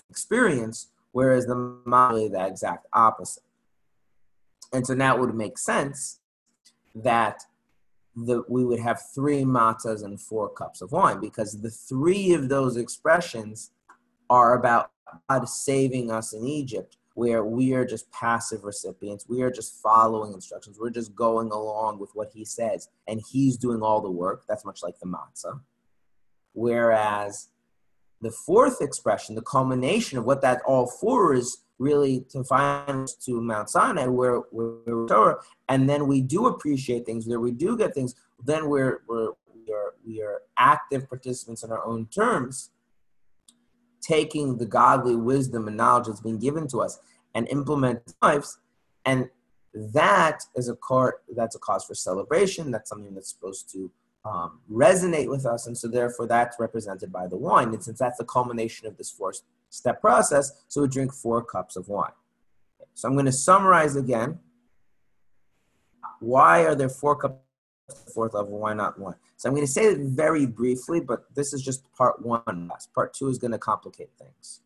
[0.08, 1.54] experience, whereas the
[1.86, 3.42] matzah is the exact opposite.
[4.72, 6.20] And so now it would make sense
[6.94, 7.44] that
[8.14, 12.48] the, we would have three matzahs and four cups of wine because the three of
[12.48, 13.70] those expressions
[14.28, 14.90] are about
[15.28, 19.28] God saving us in Egypt, where we are just passive recipients.
[19.28, 20.78] We are just following instructions.
[20.78, 24.44] We're just going along with what He says, and He's doing all the work.
[24.48, 25.60] That's much like the matzah.
[26.54, 27.48] Whereas
[28.22, 33.14] the fourth expression, the culmination of what that all four is, really to find us
[33.16, 37.76] to Mount Sinai, where we're Torah, and then we do appreciate things, where we do
[37.76, 38.14] get things,
[38.44, 42.70] then we're, we're we are we are active participants in our own terms,
[44.00, 46.98] taking the godly wisdom and knowledge that's been given to us
[47.34, 48.58] and implement lives,
[49.04, 49.28] and
[49.74, 52.70] that is a car that's a cause for celebration.
[52.70, 53.90] That's something that's supposed to
[54.24, 57.68] um, resonate with us, and so therefore that's represented by the wine.
[57.68, 59.32] And since that's the culmination of this four
[59.70, 62.12] step process, so we drink four cups of wine.
[62.94, 64.38] So I'm going to summarize again.
[66.20, 67.38] Why are there four cups
[67.88, 68.58] of fourth level?
[68.58, 69.16] Why not one?
[69.36, 72.70] So I'm going to say it very briefly, but this is just part one.
[72.94, 74.60] Part two is going to complicate things.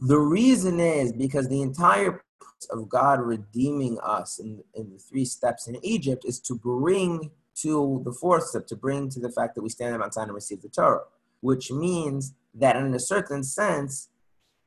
[0.00, 2.22] The reason is because the entire
[2.70, 8.02] of God redeeming us in, in the three steps in Egypt is to bring to
[8.04, 10.34] the fourth step, to bring to the fact that we stand on Mount Sinai and
[10.34, 11.04] receive the Torah,
[11.40, 14.08] which means that in a certain sense,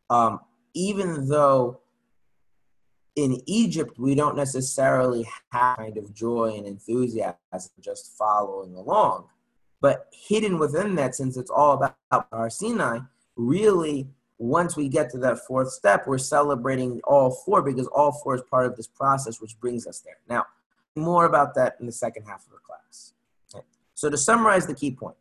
[0.09, 0.39] um,
[0.73, 1.81] even though
[3.15, 7.35] in Egypt we don't necessarily have kind of joy and enthusiasm
[7.81, 9.25] just following along,
[9.81, 12.99] but hidden within that, since it's all about our Sinai,
[13.35, 14.07] really
[14.39, 18.41] once we get to that fourth step, we're celebrating all four because all four is
[18.49, 20.17] part of this process which brings us there.
[20.29, 20.45] Now,
[20.95, 23.13] more about that in the second half of the class.
[23.53, 23.65] Okay.
[23.95, 25.15] So, to summarize the key point,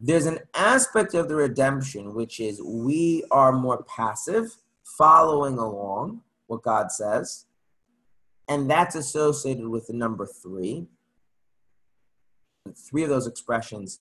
[0.00, 4.56] there's an aspect of the redemption which is we are more passive,
[4.98, 7.46] following along what God says,
[8.48, 10.86] and that's associated with the number three.
[12.74, 14.00] Three of those expressions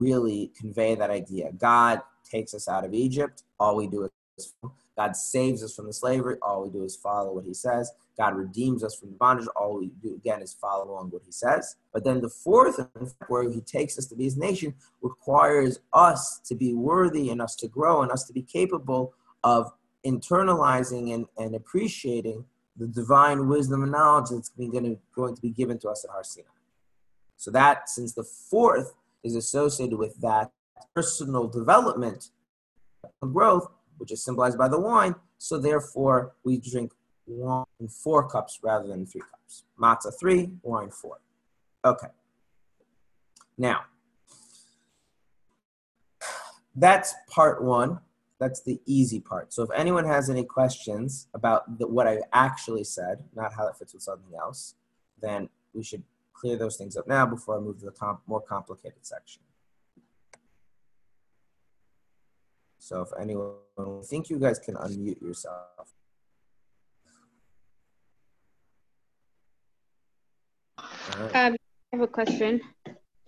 [0.00, 1.52] really convey that idea.
[1.52, 4.54] God takes us out of Egypt, all we do is
[4.96, 7.92] God saves us from the slavery, all we do is follow what he says.
[8.18, 11.32] God redeems us from the bondage, all we do again is follow along what he
[11.32, 11.76] says.
[11.92, 12.78] But then the fourth,
[13.28, 17.56] where he takes us to be his nation, requires us to be worthy and us
[17.56, 19.72] to grow and us to be capable of
[20.04, 22.44] internalizing and, and appreciating
[22.76, 26.10] the divine wisdom and knowledge that's going to, going to be given to us at
[26.10, 26.48] Har Sinai.
[27.36, 28.92] So that, since the fourth
[29.24, 30.50] is associated with that
[30.94, 32.30] personal development
[33.20, 33.68] and growth,
[33.98, 35.14] which is symbolized by the wine.
[35.38, 36.92] So therefore, we drink
[37.26, 39.64] in four cups rather than three cups.
[39.80, 41.18] Matzah three, wine four.
[41.84, 42.08] Okay.
[43.58, 43.82] Now,
[46.74, 48.00] that's part one.
[48.38, 49.52] That's the easy part.
[49.52, 53.76] So if anyone has any questions about the, what I actually said, not how it
[53.76, 54.74] fits with something else,
[55.20, 56.02] then we should
[56.32, 59.42] clear those things up now before I move to the comp more complicated section.
[62.82, 65.94] So if anyone, I think you guys can unmute yourself.
[71.16, 71.36] Right.
[71.36, 71.56] Um, I
[71.92, 72.60] have a question.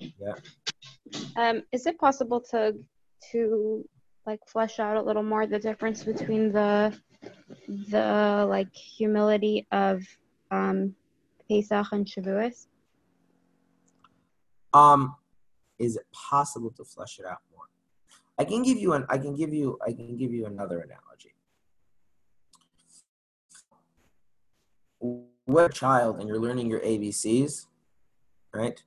[0.01, 0.35] Yeah.
[1.37, 2.75] Um, is it possible to
[3.31, 3.89] to
[4.27, 6.93] like flesh out a little more the difference between the
[7.69, 10.03] the like humility of
[10.51, 10.97] um,
[11.49, 12.67] Pesach and Shavuos?
[14.73, 15.15] Um,
[15.79, 17.69] is it possible to flesh it out more?
[18.39, 21.35] I can give you an I can give you I can give you another analogy.
[25.47, 27.67] What a child and you're learning your ABCs,
[28.53, 28.83] right?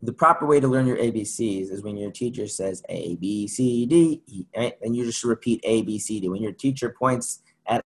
[0.00, 3.86] The proper way to learn your ABCs is when your teacher says A B C
[3.86, 4.74] D right?
[4.82, 6.28] And you just repeat A B C D.
[6.28, 7.84] When your teacher points at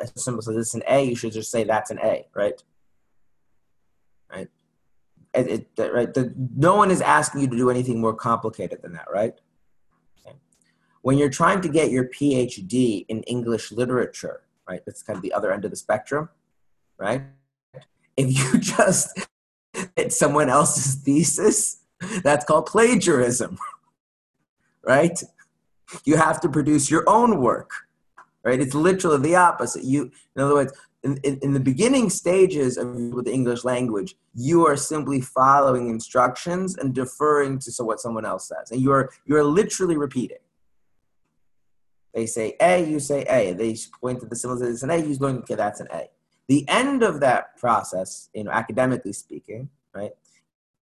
[0.00, 2.62] a symbol says it's an A, you should just say that's an A, right?
[4.32, 4.48] Right.
[5.34, 6.12] It, it, right.
[6.14, 9.34] The, no one is asking you to do anything more complicated than that, right?
[11.02, 14.82] When you're trying to get your PhD in English literature, right?
[14.84, 16.28] That's kind of the other end of the spectrum,
[16.98, 17.22] right?
[18.16, 19.18] If you just
[19.96, 21.78] hit someone else's thesis,
[22.22, 23.58] that's called plagiarism,
[24.82, 25.22] right?
[26.04, 27.70] You have to produce your own work,
[28.44, 28.60] right?
[28.60, 29.84] It's literally the opposite.
[29.84, 30.72] You, in other words,
[31.02, 35.88] in, in, in the beginning stages of with the English language, you are simply following
[35.88, 40.36] instructions and deferring to so what someone else says, and you're you're literally repeating
[42.14, 43.52] they say A, you say A.
[43.52, 46.08] They point to the symbols, it's an A, you're going, okay, that's an A.
[46.48, 50.10] The end of that process, you know, academically speaking, right,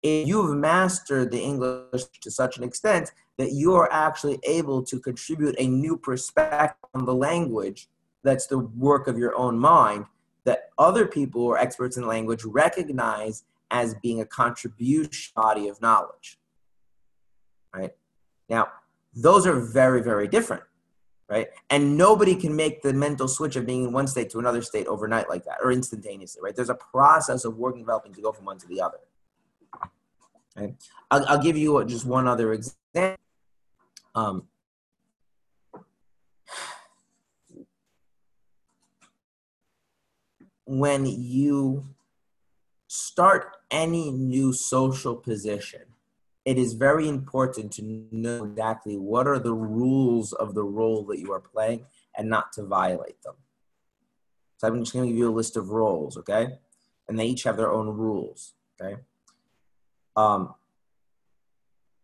[0.03, 5.55] is you've mastered the English to such an extent that you're actually able to contribute
[5.59, 7.89] a new perspective on the language
[8.25, 10.07] that's the work of your own mind
[10.45, 16.39] that other people are experts in language recognize as being a contribution body of knowledge.
[17.75, 17.91] Right?
[18.49, 18.69] Now,
[19.15, 20.63] those are very, very different.
[21.29, 21.49] Right?
[21.69, 24.87] And nobody can make the mental switch of being in one state to another state
[24.87, 26.57] overnight like that or instantaneously, right?
[26.57, 28.99] There's a process of working developing to go from one to the other.
[30.57, 30.75] Okay?
[31.11, 33.19] I'll, I'll give you just one other example.
[34.15, 34.49] Um,
[40.65, 41.85] when you
[42.89, 45.83] start any new social position,
[46.49, 51.19] it is very important to know exactly what are the rules of the role that
[51.19, 51.85] you are playing
[52.17, 53.35] and not to violate them.
[54.57, 56.59] So I'm just going to give you a list of roles, okay?
[57.07, 59.03] And they each have their own rules, okay?
[60.17, 60.55] Um,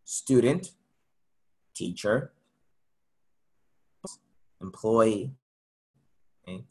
[0.05, 0.73] student,
[1.75, 2.35] teacher,
[4.61, 5.33] employee,
[6.47, 6.65] okay?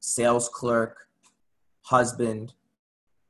[0.00, 1.06] sales clerk,
[1.82, 2.54] husband,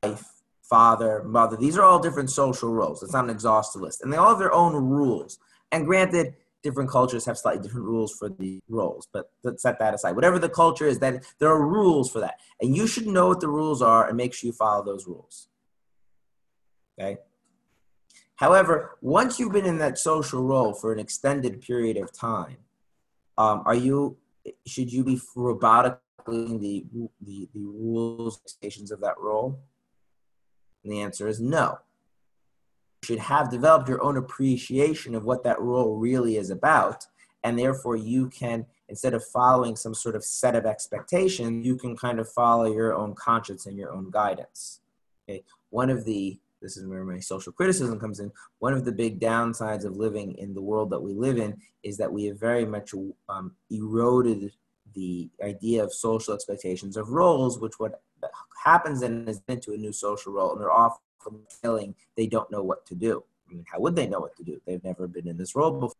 [0.01, 0.34] wife,
[0.69, 1.57] father, mother.
[1.57, 3.03] These are all different social roles.
[3.03, 4.01] It's not an exhaustive list.
[4.01, 5.39] And they all have their own rules.
[5.71, 9.93] And granted, different cultures have slightly different rules for the roles, but let's set that
[9.93, 10.15] aside.
[10.15, 12.39] Whatever the culture is, then there are rules for that.
[12.59, 15.47] And you should know what the rules are and make sure you follow those rules.
[16.99, 17.17] Okay?
[18.37, 22.57] However, once you've been in that social role for an extended period of time,
[23.37, 24.17] um, are you
[24.65, 26.85] should you be robotically the,
[27.21, 29.59] the, the rules expectations of that role?
[30.85, 31.79] And the answer is no.
[33.01, 37.05] You should have developed your own appreciation of what that role really is about,
[37.43, 41.97] and therefore you can, instead of following some sort of set of expectations, you can
[41.97, 44.81] kind of follow your own conscience and your own guidance.
[45.27, 48.31] Okay, one of the this is where my social criticism comes in.
[48.57, 51.97] One of the big downsides of living in the world that we live in is
[51.97, 52.91] that we have very much
[53.29, 54.51] um, eroded
[54.95, 58.01] the idea of social expectations of roles, which what
[58.63, 61.01] happens then is into a new social role, and they're often
[61.61, 63.23] feeling they don't know what to do.
[63.49, 64.59] I mean, how would they know what to do?
[64.65, 65.95] They've never been in this role before.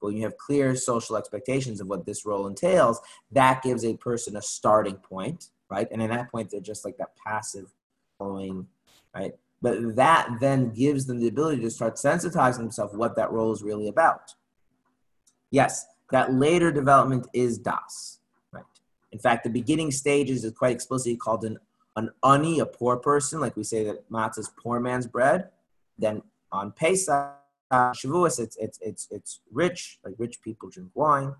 [0.00, 3.00] When you have clear social expectations of what this role entails,
[3.32, 5.88] that gives a person a starting point, right?
[5.90, 7.72] And in that point, they're just like that passive
[8.18, 8.66] following,
[9.14, 9.32] right?
[9.62, 13.62] But that then gives them the ability to start sensitizing themselves what that role is
[13.62, 14.34] really about.
[15.50, 18.15] Yes, that later development is das.
[19.16, 21.56] In fact, the beginning stages is quite explicitly called an,
[21.96, 25.48] an ani, a poor person, like we say that matzah is poor man's bread.
[25.98, 26.20] Then
[26.52, 27.34] on Pesach,
[27.72, 31.34] Shavuos, it's, it's, it's, it's rich, like rich people drink wine.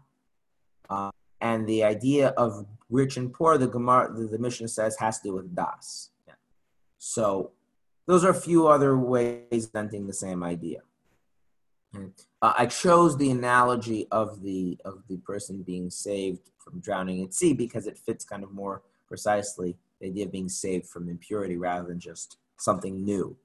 [0.89, 1.11] Uh,
[1.43, 5.29] and the idea of rich and poor, the Gemara, the, the Mishnah says, has to
[5.29, 6.13] do with das.
[6.27, 6.33] Yeah.
[6.97, 7.51] So
[8.07, 10.81] those are a few other ways presenting the same idea.
[12.43, 17.35] Uh, I chose the analogy of the of the person being saved from drowning at
[17.35, 21.57] sea because it fits kind of more precisely the idea of being saved from impurity
[21.57, 23.37] rather than just something new,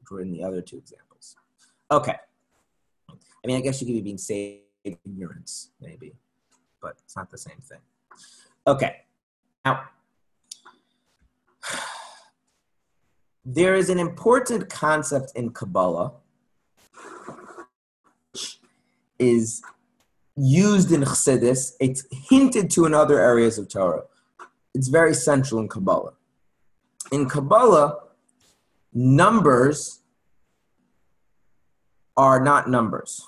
[0.00, 1.36] which were in the other two examples.
[1.90, 2.16] Okay.
[3.08, 6.14] I mean, I guess you could be being saved ignorance, maybe,
[6.80, 7.80] but it's not the same thing.
[8.66, 8.96] Okay.
[9.64, 9.84] Now,
[13.44, 16.12] there is an important concept in Kabbalah
[19.20, 19.62] is
[20.36, 21.74] used in Chassidus.
[21.78, 24.04] It's hinted to in other areas of Torah.
[24.74, 26.14] It's very central in Kabbalah.
[27.12, 27.98] In Kabbalah,
[28.92, 30.00] numbers
[32.16, 33.24] are not numbers.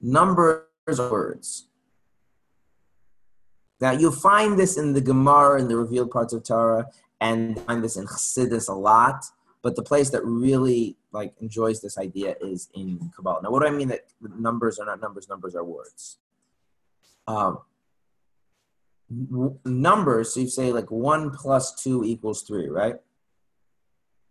[0.00, 0.64] Numbers
[0.98, 1.66] are words.
[3.80, 6.86] Now, you'll find this in the Gemara in the revealed parts of Torah,
[7.20, 9.24] and find this in Chassidus a lot.
[9.62, 13.42] But the place that really like enjoys this idea is in Kabbalah.
[13.42, 15.28] Now, what do I mean that numbers are not numbers?
[15.28, 16.18] Numbers are words.
[17.26, 17.58] Um,
[19.64, 20.34] numbers.
[20.34, 22.96] So you say like one plus two equals three, right?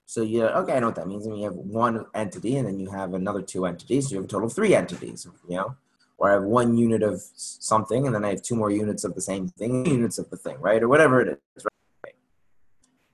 [0.05, 1.25] So you okay, I know what that means.
[1.25, 4.09] I mean, you have one entity, and then you have another two entities.
[4.09, 5.25] So you have a total of three entities.
[5.47, 5.75] You know,
[6.17, 9.15] or I have one unit of something, and then I have two more units of
[9.15, 11.65] the same thing, units of the thing, right, or whatever it is.
[12.03, 12.15] Right?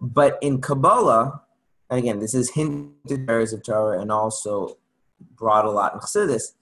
[0.02, 1.44] But in Kabbalah,
[1.98, 4.78] again, this is hinted areas of Torah and also
[5.36, 6.54] brought a lot in Chassidus.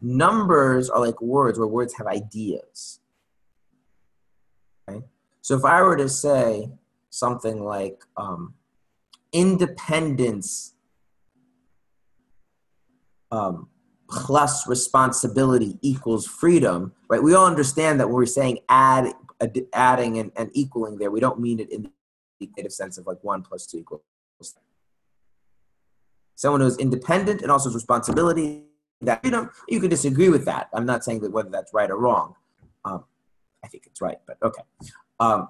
[0.00, 3.00] Numbers are like words, where words have ideas.
[4.88, 5.02] Okay?
[5.40, 6.70] So if I were to say
[7.10, 8.54] something like um,
[9.32, 10.74] independence
[13.30, 13.68] um,
[14.08, 17.22] plus responsibility equals freedom, right?
[17.22, 21.10] We all understand that when we're saying add ad- adding and, and equaling there.
[21.10, 21.90] We don't mean it in the
[22.46, 24.02] equative sense of like one plus two equals.
[26.36, 28.62] Someone who is independent and also has responsibility.
[29.02, 30.68] That you know, you can disagree with that.
[30.72, 32.34] I'm not saying that whether that's right or wrong.
[32.84, 33.04] Um,
[33.64, 34.62] I think it's right, but okay.
[35.18, 35.48] Um,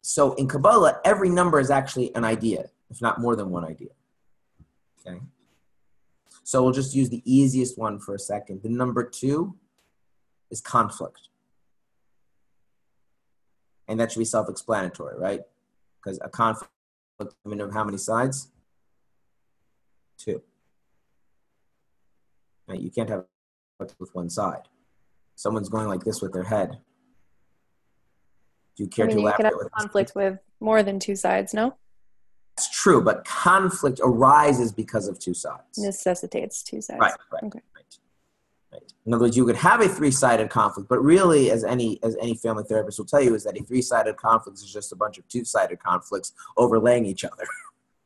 [0.00, 3.90] so in Kabbalah, every number is actually an idea, if not more than one idea.
[5.06, 5.20] Okay.
[6.42, 8.62] So we'll just use the easiest one for a second.
[8.62, 9.56] The number two
[10.50, 11.28] is conflict.
[13.88, 15.40] And that should be self explanatory, right?
[16.02, 16.70] Because a conflict,
[17.20, 18.50] I mean, of how many sides?
[20.18, 20.42] Two.
[22.66, 22.80] Right?
[22.80, 23.24] You can't have
[23.80, 24.68] it with one side.
[25.36, 26.78] Someone's going like this with their head.
[28.76, 30.82] Do you care I mean, to you laugh could have at with conflict with more
[30.82, 31.76] than two sides, no?
[32.56, 35.78] That's true, but conflict arises because of two sides.
[35.78, 37.00] Necessitates two sides.
[37.00, 37.60] Right, right, Okay.
[38.74, 38.92] Right.
[39.06, 42.34] In other words, you could have a three-sided conflict, but really, as any as any
[42.34, 45.26] family therapist will tell you, is that a three-sided conflict is just a bunch of
[45.28, 47.44] two-sided conflicts overlaying each other.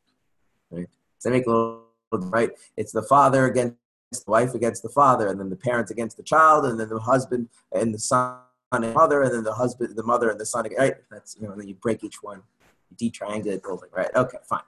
[0.70, 0.88] right?
[1.18, 2.50] So they make a little right.
[2.76, 3.76] It's the father against
[4.12, 7.00] the wife against the father, and then the parents against the child, and then the
[7.00, 8.38] husband and the son
[8.72, 10.66] and mother, and then the husband, the mother, and the son.
[10.78, 10.94] Right?
[11.10, 12.42] That's you know, then you break each one,
[12.90, 13.82] you detriangulate whole.
[13.92, 14.10] Right?
[14.14, 14.62] Okay, fine.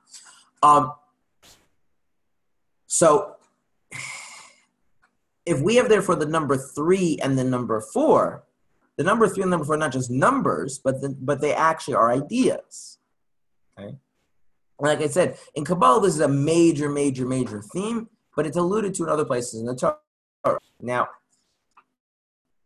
[0.62, 0.92] Um,
[2.86, 3.36] so
[5.50, 8.44] if we have therefore the number three and the number four,
[8.96, 11.94] the number three and number four are not just numbers, but the, but they actually
[11.94, 12.98] are ideas.
[13.76, 13.96] Okay.
[14.78, 18.94] Like I said, in Kabbalah, this is a major, major, major theme, but it's alluded
[18.94, 20.60] to in other places in the Torah.
[20.80, 21.08] Now,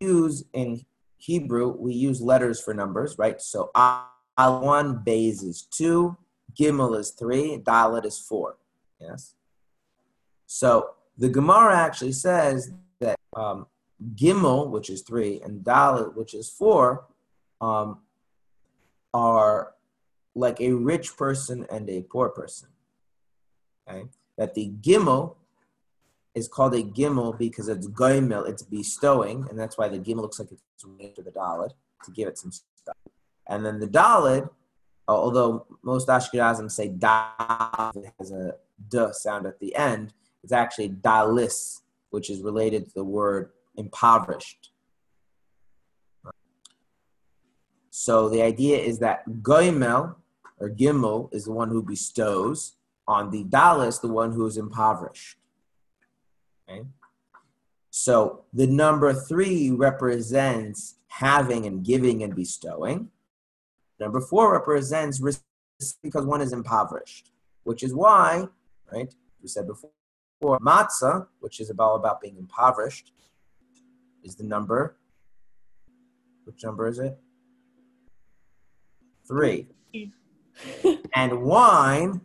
[0.01, 0.85] use in
[1.17, 3.41] Hebrew, we use letters for numbers, right?
[3.41, 4.11] So Al
[4.61, 6.19] one, Beis is two,
[6.55, 8.57] Gimel is three, Dalet is four.
[9.01, 9.35] Yes.
[10.47, 13.67] So the Gemara actually says that um,
[14.15, 17.07] Gimel, which is three, and Dalet, which is four,
[17.61, 17.99] um,
[19.13, 19.75] are
[20.35, 22.69] like a rich person and a poor person.
[23.89, 24.09] Okay?
[24.37, 25.37] That the Gimel
[26.35, 30.41] is called a Gimel because it's Goimel, it's bestowing, and that's why the Gimel looks
[30.41, 31.71] like it's related to the Dalet
[32.05, 32.97] to give it some stuff.
[33.47, 34.49] And then the Dalet,
[35.07, 38.57] although most Ashkenazim say Dalet has a
[38.89, 40.13] D sound at the end,
[40.45, 41.81] it's actually Dalis,
[42.11, 44.71] which is related to the word impoverished.
[47.91, 50.15] So the idea is that Goimel
[50.61, 52.77] or Gimel is the one who bestows,
[53.09, 55.39] on the Dalis, the one who is impoverished.
[56.69, 56.83] Okay?
[57.91, 63.09] So the number three represents having and giving and bestowing.
[63.99, 65.43] Number four represents risk
[66.03, 67.31] because one is impoverished,
[67.63, 68.49] which is why,
[68.93, 69.13] right?
[69.41, 69.91] We said before,
[70.61, 73.13] matzah, which is about about being impoverished,
[74.23, 74.97] is the number.
[76.45, 77.19] Which number is it?
[79.27, 79.69] Three.
[81.15, 82.21] and wine,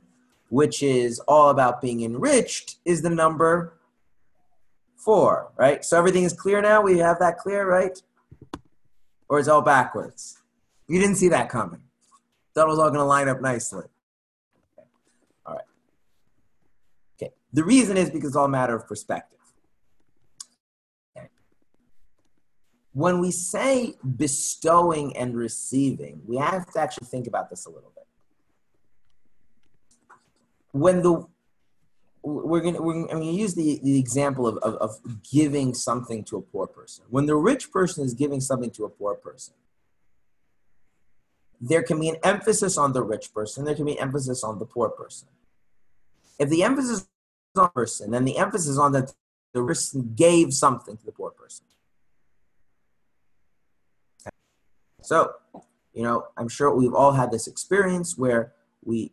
[0.49, 3.79] which is all about being enriched, is the number
[4.95, 5.83] four, right?
[5.83, 6.81] So everything is clear now?
[6.81, 7.97] We have that clear, right?
[9.29, 10.41] Or is it all backwards?
[10.87, 11.81] You didn't see that coming.
[12.53, 13.85] Thought it was all going to line up nicely.
[15.45, 15.63] All right.
[17.21, 17.31] Okay.
[17.51, 19.39] The reason is because it's all a matter of perspective.
[22.93, 27.91] When we say bestowing and receiving, we have to actually think about this a little
[27.95, 28.05] bit.
[30.71, 31.25] When the
[32.21, 36.37] we're gonna we're, I'm gonna use the, the example of, of, of giving something to
[36.37, 37.05] a poor person.
[37.09, 39.53] When the rich person is giving something to a poor person,
[41.61, 44.59] there can be an emphasis on the rich person, there can be an emphasis on
[44.59, 45.27] the poor person.
[46.37, 47.07] If the emphasis is
[47.55, 49.13] on person, then the emphasis on that
[49.53, 51.65] the person gave something to the poor person.
[55.01, 55.31] So,
[55.93, 59.11] you know, I'm sure we've all had this experience where we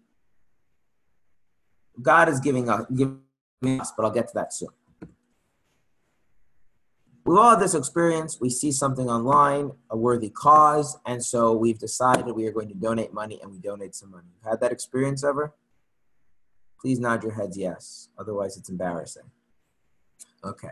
[2.03, 3.21] God is giving us, giving
[3.81, 4.69] us, but I'll get to that soon.
[7.25, 8.39] We've all had this experience.
[8.41, 12.75] We see something online, a worthy cause, and so we've decided we are going to
[12.75, 14.27] donate money and we donate some money.
[14.35, 15.55] You've had that experience ever?
[16.81, 18.09] Please nod your heads yes.
[18.19, 19.31] Otherwise, it's embarrassing.
[20.45, 20.71] Okay.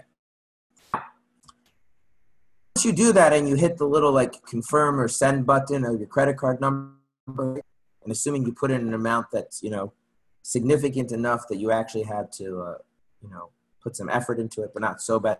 [0.92, 5.96] Once you do that and you hit the little like confirm or send button or
[5.96, 6.94] your credit card number,
[7.26, 9.92] and assuming you put in an amount that's, you know,
[10.42, 12.78] significant enough that you actually had to, uh,
[13.22, 13.50] you know,
[13.82, 15.38] put some effort into it, but not so bad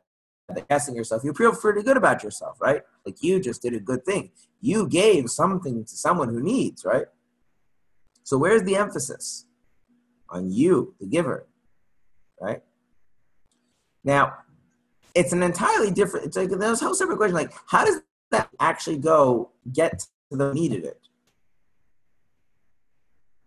[0.49, 1.25] that guessing yourself.
[1.25, 2.83] You feel pretty good about yourself, right?
[3.07, 4.31] Like you just did a good thing.
[4.61, 7.07] You gave something to someone who needs, right?
[8.23, 9.47] So where's the emphasis?
[10.31, 11.47] On you, the giver,
[12.41, 12.63] right?
[14.03, 14.35] Now,
[15.15, 16.27] it's an entirely different.
[16.27, 17.37] It's like there's a whole separate question.
[17.37, 18.01] Like, how does
[18.31, 20.01] that actually go get
[20.31, 21.01] to the needed it,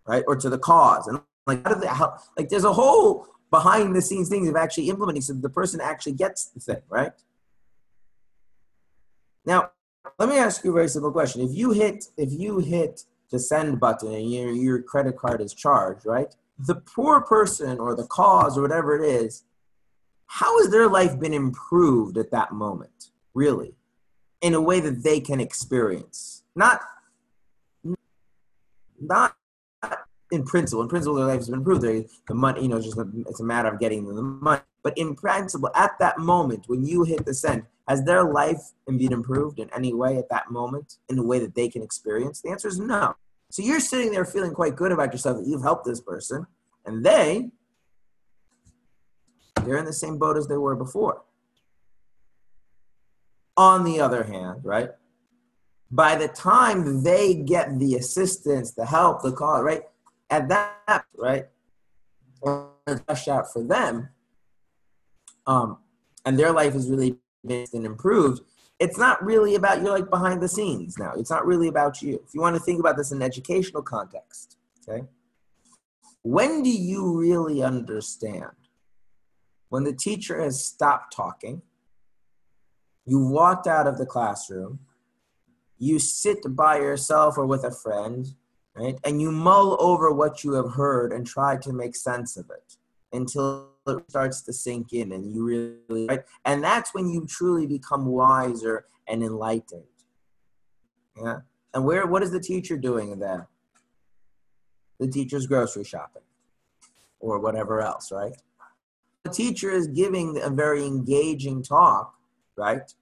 [0.06, 2.18] right, or to the cause, and like how do they help?
[2.36, 6.12] Like there's a whole behind the scenes things of actually implementing so the person actually
[6.12, 7.12] gets the thing, right?
[9.44, 9.70] Now,
[10.18, 11.42] let me ask you a very simple question.
[11.42, 15.54] If you hit if you hit the send button and your your credit card is
[15.54, 16.34] charged, right?
[16.58, 19.44] The poor person or the cause or whatever it is,
[20.26, 23.74] how has their life been improved at that moment, really?
[24.40, 26.42] In a way that they can experience.
[26.54, 26.80] Not
[29.00, 29.36] not
[30.30, 31.82] in principle, in principle, their life has been improved.
[31.82, 34.60] They, the money, you know, just a, it's a matter of getting the money.
[34.82, 39.12] But in principle, at that moment when you hit the send, has their life been
[39.12, 42.42] improved in any way at that moment in a way that they can experience?
[42.42, 43.14] The answer is no.
[43.50, 46.46] So you're sitting there feeling quite good about yourself that you've helped this person,
[46.84, 47.50] and they,
[49.64, 51.22] they're in the same boat as they were before.
[53.56, 54.90] On the other hand, right?
[55.90, 59.82] By the time they get the assistance, the help, the call, right?
[60.30, 61.46] At that, right?
[62.44, 64.10] Rush out for them,
[65.46, 65.78] um,
[66.24, 67.18] and their life is really
[67.48, 68.42] and improved,
[68.78, 71.12] it's not really about you're like behind the scenes now.
[71.16, 72.20] It's not really about you.
[72.26, 74.56] If you want to think about this in an educational context,
[74.88, 75.04] okay?
[76.22, 78.52] When do you really understand?
[79.68, 81.62] When the teacher has stopped talking,
[83.04, 84.80] you walked out of the classroom,
[85.78, 88.26] you sit by yourself or with a friend,
[88.74, 88.98] right?
[89.04, 92.76] And you mull over what you have heard and try to make sense of it
[93.12, 96.24] until it starts to sink in and you really right?
[96.44, 99.84] And that's when you truly become wiser and enlightened.
[101.16, 101.38] Yeah?
[101.74, 103.46] And where what is the teacher doing then?
[105.00, 106.22] The teacher's grocery shopping
[107.20, 108.36] or whatever else right?
[109.24, 112.14] The teacher is giving a very engaging talk
[112.56, 112.92] right?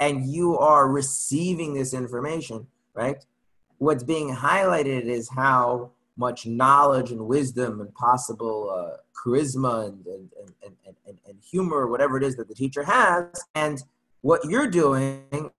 [0.00, 3.24] And you are receiving this information right?
[3.78, 10.30] What's being highlighted is how much knowledge and wisdom and possible uh, charisma and, and,
[10.64, 13.26] and, and, and humor, whatever it is that the teacher has.
[13.54, 13.82] And
[14.20, 15.50] what you're doing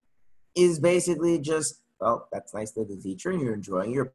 [0.56, 4.14] is basically just, well, that's nice to the teacher and you're enjoying your,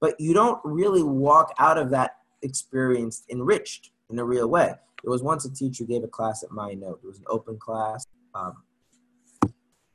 [0.00, 4.72] but you don't really walk out of that experience enriched in a real way.
[5.02, 6.98] There was once a teacher gave a class at Mayanot.
[7.02, 8.06] It was an open class.
[8.34, 8.56] Um,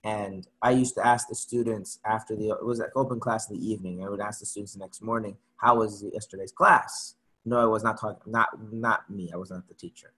[0.05, 3.57] and I used to ask the students after the, it was like open class in
[3.57, 4.05] the evening.
[4.05, 7.15] I would ask the students the next morning, how was yesterday's class?
[7.43, 9.31] No, I was not talking, not, not me.
[9.33, 10.13] I was not the teacher.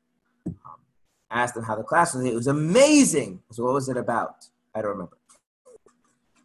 [0.46, 0.56] Um,
[1.32, 2.26] I asked them how the class was.
[2.26, 3.42] It was amazing.
[3.52, 4.46] So what was it about?
[4.76, 5.18] I don't remember.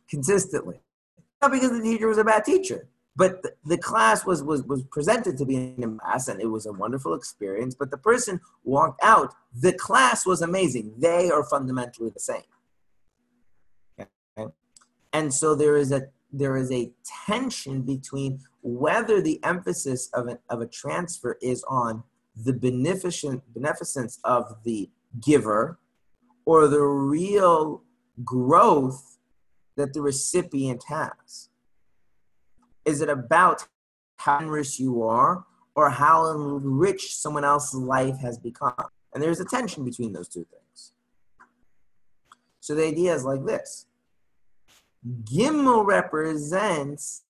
[0.08, 0.80] Consistently.
[1.40, 2.86] Not because the teacher was a bad teacher,
[3.16, 6.66] but the, the class was, was, was presented to be in class and it was
[6.66, 7.74] a wonderful experience.
[7.74, 9.34] But the person walked out.
[9.52, 10.94] The class was amazing.
[10.96, 12.42] They are fundamentally the same.
[15.12, 16.02] And so there is a
[16.32, 16.90] there is a
[17.26, 22.02] tension between whether the emphasis of, an, of a transfer is on
[22.34, 24.88] the beneficent beneficence of the
[25.20, 25.78] giver
[26.46, 27.82] or the real
[28.24, 29.18] growth
[29.76, 31.50] that the recipient has.
[32.84, 33.66] Is it about
[34.16, 35.44] how generous you are
[35.74, 38.74] or how rich someone else's life has become?
[39.12, 40.92] And there's a tension between those two things.
[42.60, 43.86] So the idea is like this
[45.06, 47.22] Gimel represents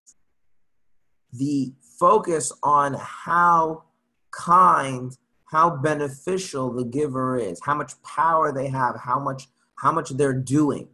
[1.33, 3.85] the focus on how
[4.31, 5.17] kind,
[5.51, 9.49] how beneficial the giver is, how much power they have, how much
[9.79, 10.89] how much they're doing.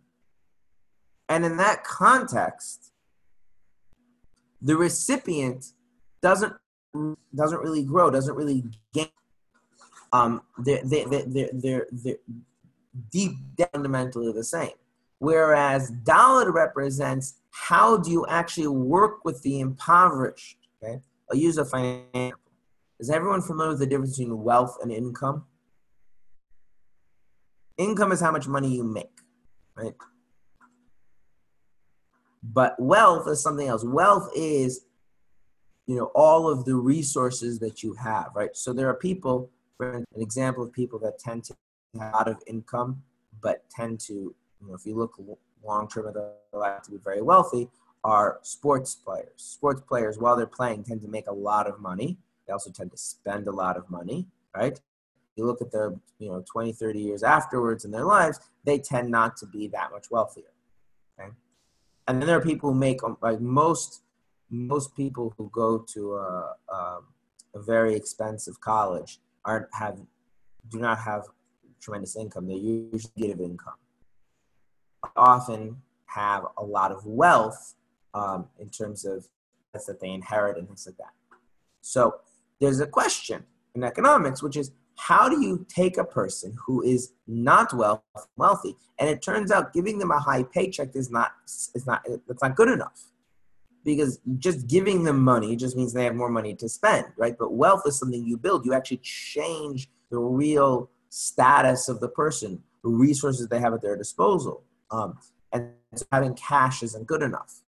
[1.28, 2.92] And in that context,
[4.62, 5.66] the recipient
[6.22, 6.54] doesn't
[7.34, 8.64] doesn't really grow, doesn't really
[8.94, 9.08] gain.
[10.12, 12.16] Um, they're, they they're, they're, they're
[13.10, 13.32] deep
[13.72, 14.70] fundamentally the same.
[15.18, 20.58] Whereas Dalet represents how do you actually work with the impoverished.
[20.82, 21.00] Okay,
[21.30, 22.38] I'll use a financial.
[23.00, 25.44] Is everyone familiar with the difference between wealth and income?
[27.76, 29.20] Income is how much money you make,
[29.76, 29.94] right?
[32.42, 33.84] But wealth is something else.
[33.84, 34.84] Wealth is,
[35.86, 38.54] you know, all of the resources that you have, right?
[38.56, 41.56] So there are people, for an example of people that tend to
[42.00, 43.02] have a lot of income,
[43.40, 45.14] but tend to you know, if you look
[45.64, 47.68] long term of their life to be very wealthy,
[48.04, 49.32] are sports players.
[49.36, 52.16] Sports players, while they're playing, tend to make a lot of money.
[52.46, 54.80] They also tend to spend a lot of money, right?
[55.36, 59.10] You look at the you know, 20, 30 years afterwards in their lives, they tend
[59.10, 60.52] not to be that much wealthier.
[61.18, 61.30] Okay.
[62.06, 64.02] And then there are people who make, um, like most,
[64.50, 66.98] most people who go to a, a,
[67.54, 69.98] a very expensive college aren't have,
[70.70, 71.24] do not have
[71.80, 72.48] tremendous income.
[72.48, 73.74] They usually get of income
[75.16, 75.76] often
[76.06, 77.74] have a lot of wealth
[78.14, 79.26] um, in terms of
[79.72, 81.12] that's that they inherit and things like that.
[81.82, 82.16] So
[82.60, 83.44] there's a question
[83.74, 88.02] in economics, which is how do you take a person who is not wealth,
[88.36, 92.42] wealthy, and it turns out giving them a high paycheck is not is not it's
[92.42, 93.04] not good enough
[93.84, 97.36] because just giving them money just means they have more money to spend, right?
[97.38, 98.66] But wealth is something you build.
[98.66, 103.96] You actually change the real status of the person, the resources they have at their
[103.96, 104.62] disposal.
[104.90, 105.18] Um,
[105.52, 105.72] and
[106.12, 107.62] having cash isn't good enough.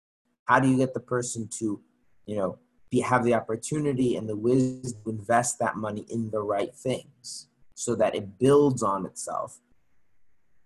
[0.45, 1.81] How do you get the person to,
[2.27, 2.59] you know,
[2.91, 7.49] be, have the opportunity and the wisdom to invest that money in the right things
[7.75, 9.61] so that it builds on itself,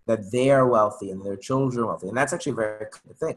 [0.07, 2.09] that they are wealthy and their children are wealthy.
[2.09, 3.36] And that's actually a very good thing.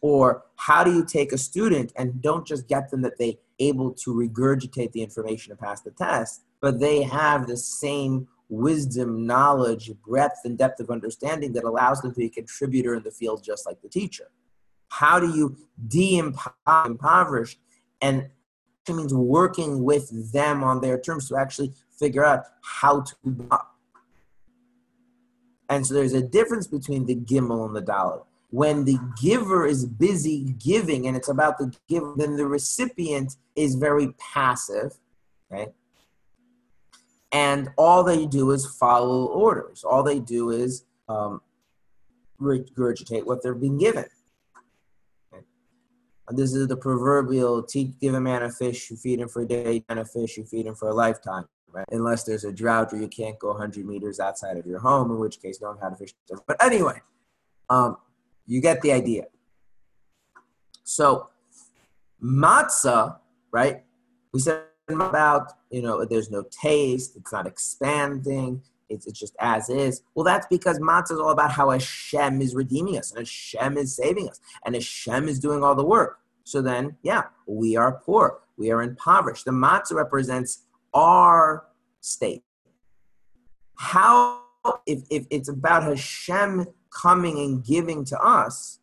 [0.00, 3.92] Or how do you take a student and don't just get them that they able
[3.92, 9.90] to regurgitate the information and pass the test, but they have the same wisdom, knowledge,
[10.06, 13.42] breadth, and depth of understanding that allows them to be a contributor in the field
[13.42, 14.30] just like the teacher.
[14.88, 15.56] How do you
[15.88, 17.56] de-impoverish
[18.02, 18.28] and
[18.88, 23.76] it means working with them on their terms to actually figure out how to up.
[25.68, 28.24] And so there's a difference between the gimel and the dalet.
[28.50, 33.76] When the giver is busy giving and it's about the giver, then the recipient is
[33.76, 34.94] very passive,
[35.50, 35.72] right?
[37.32, 39.84] And all they do is follow orders.
[39.84, 41.40] All they do is um,
[42.40, 44.06] regurgitate what they're being given.
[46.32, 49.46] This is the proverbial teach, give a man a fish, you feed him for a
[49.46, 51.46] day, and a fish, you feed him for a lifetime.
[51.72, 51.86] Right?
[51.90, 55.18] Unless there's a drought or you can't go 100 meters outside of your home, in
[55.18, 56.12] which case, knowing how to fish.
[56.46, 57.00] But anyway,
[57.68, 57.96] um,
[58.46, 59.24] you get the idea.
[60.82, 61.28] So,
[62.22, 63.18] matzah,
[63.52, 63.84] right?
[64.32, 64.64] We said
[64.94, 70.02] about, you know, there's no taste, it's not expanding, it's, it's just as is.
[70.14, 73.94] Well, that's because matzah is all about how Hashem is redeeming us and Hashem is
[73.94, 76.18] saving us and Hashem is doing all the work.
[76.44, 78.40] So then, yeah, we are poor.
[78.56, 79.44] We are impoverished.
[79.44, 81.66] The matzah represents our
[82.00, 82.42] state.
[83.76, 84.42] How,
[84.86, 88.80] if, if it's about Hashem coming and giving to us,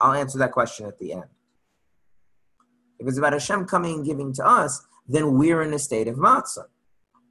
[0.00, 1.24] I'll answer that question at the end.
[3.02, 6.16] If it's about Hashem coming and giving to us, then we're in a state of
[6.16, 6.66] matzah.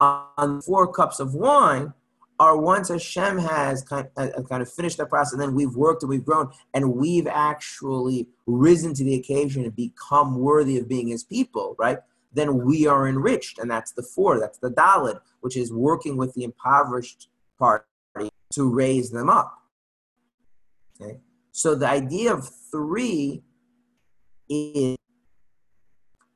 [0.01, 1.93] On four cups of wine,
[2.41, 5.75] are once Hashem has kind of, uh, kind of finished the process, and then we've
[5.75, 10.89] worked and we've grown, and we've actually risen to the occasion and become worthy of
[10.89, 11.99] being His people, right?
[12.33, 16.33] Then we are enriched, and that's the four, that's the dalet, which is working with
[16.33, 17.85] the impoverished party
[18.53, 19.55] to raise them up.
[20.99, 21.19] Okay,
[21.51, 23.43] so the idea of three
[24.49, 24.97] is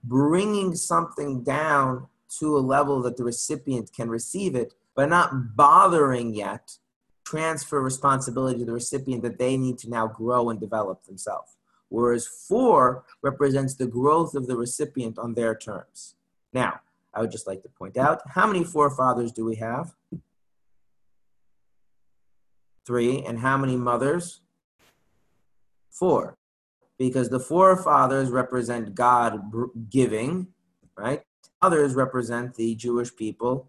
[0.08, 2.08] bringing something down
[2.40, 6.78] to a level that the recipient can receive it but not bothering yet
[7.26, 11.58] transfer responsibility to the recipient that they need to now grow and develop themselves.
[11.90, 16.16] Whereas four represents the growth of the recipient on their terms.
[16.54, 16.82] Now,
[17.14, 19.96] I would just like to point out how many forefathers do we have?
[22.86, 23.24] Three.
[23.24, 24.42] And how many mothers?
[25.90, 26.38] Four.
[26.98, 29.42] Because the forefathers represent God
[29.90, 30.48] giving,
[30.98, 31.24] right?
[31.62, 33.68] Others represent the Jewish people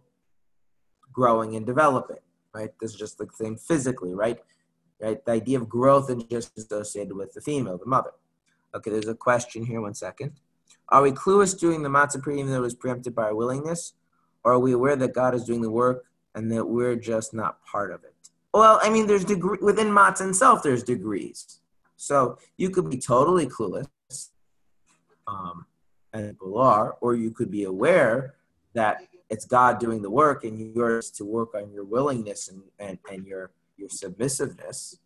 [1.12, 2.18] growing and developing,
[2.54, 2.70] right?
[2.80, 4.38] This is just the same physically, right?
[5.00, 5.24] Right?
[5.24, 8.12] The idea of growth is just associated with the female, the mother.
[8.74, 10.32] Okay, there's a question here, one second.
[10.90, 13.94] Are we clueless doing the matzah pre even though it was preempted by our willingness?
[14.44, 16.04] Or are we aware that God is doing the work
[16.34, 18.14] and that we're just not part of it?
[18.54, 21.60] Well, I mean, there's degree within matzah itself, there's degrees.
[21.96, 23.88] So you could be totally clueless,
[25.26, 25.66] um,
[26.12, 28.34] and people are, or you could be aware
[28.74, 32.98] that it's God doing the work and yours to work on your willingness and, and,
[33.10, 34.98] and your your submissiveness.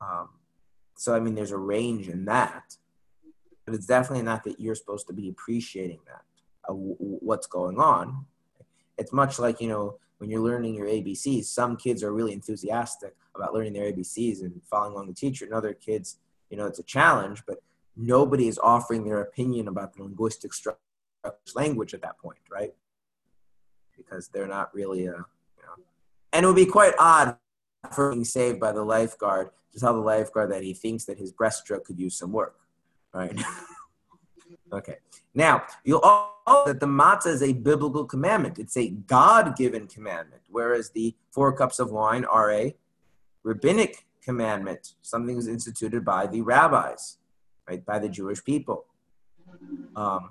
[0.00, 0.28] Um,
[0.96, 2.76] so I mean there's a range in that.
[3.66, 6.22] But it's definitely not that you're supposed to be appreciating that
[6.68, 8.26] uh, w- what's going on.
[8.98, 13.14] It's much like, you know, when you're learning your ABCs, some kids are really enthusiastic
[13.34, 16.18] about learning their ABCs and following along the teacher, and other kids,
[16.50, 17.62] you know, it's a challenge, but
[17.96, 20.78] nobody is offering their opinion about the linguistic structure
[21.54, 22.72] language at that point, right?
[24.02, 25.84] because they're not really a, you know.
[26.32, 27.36] And it would be quite odd
[27.92, 31.32] for being saved by the lifeguard to tell the lifeguard that he thinks that his
[31.32, 32.56] breaststroke could use some work,
[33.12, 33.32] right?
[34.72, 34.96] okay.
[35.34, 38.58] Now, you'll all that the matzah is a biblical commandment.
[38.58, 42.74] It's a God-given commandment, whereas the four cups of wine are a
[43.42, 47.18] rabbinic commandment, something was instituted by the rabbis,
[47.68, 48.86] right, by the Jewish people.
[49.96, 50.30] Um,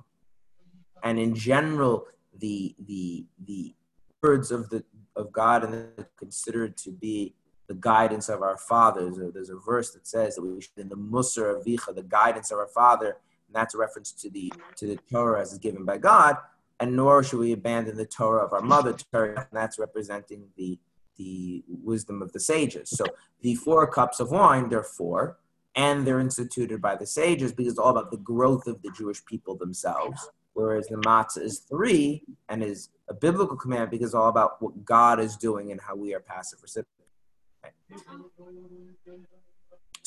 [1.03, 3.73] and in general, the the the
[4.21, 4.83] words of the
[5.15, 7.35] of God and considered to be
[7.67, 9.17] the guidance of our fathers.
[9.33, 12.57] There's a verse that says that we should in the Musar Avicha, the guidance of
[12.57, 13.17] our father,
[13.49, 16.37] and that's a reference to the to the Torah as is given by God.
[16.79, 20.79] And nor should we abandon the Torah of our mother Torah, and that's representing the
[21.17, 22.89] the wisdom of the sages.
[22.91, 23.05] So
[23.41, 25.37] the four cups of wine, they're four,
[25.75, 29.25] and they're instituted by the sages because it's all about the growth of the Jewish
[29.25, 30.29] people themselves.
[30.53, 34.85] Whereas the matzah is three and is a biblical command because it's all about what
[34.85, 36.95] God is doing and how we are passive recipients.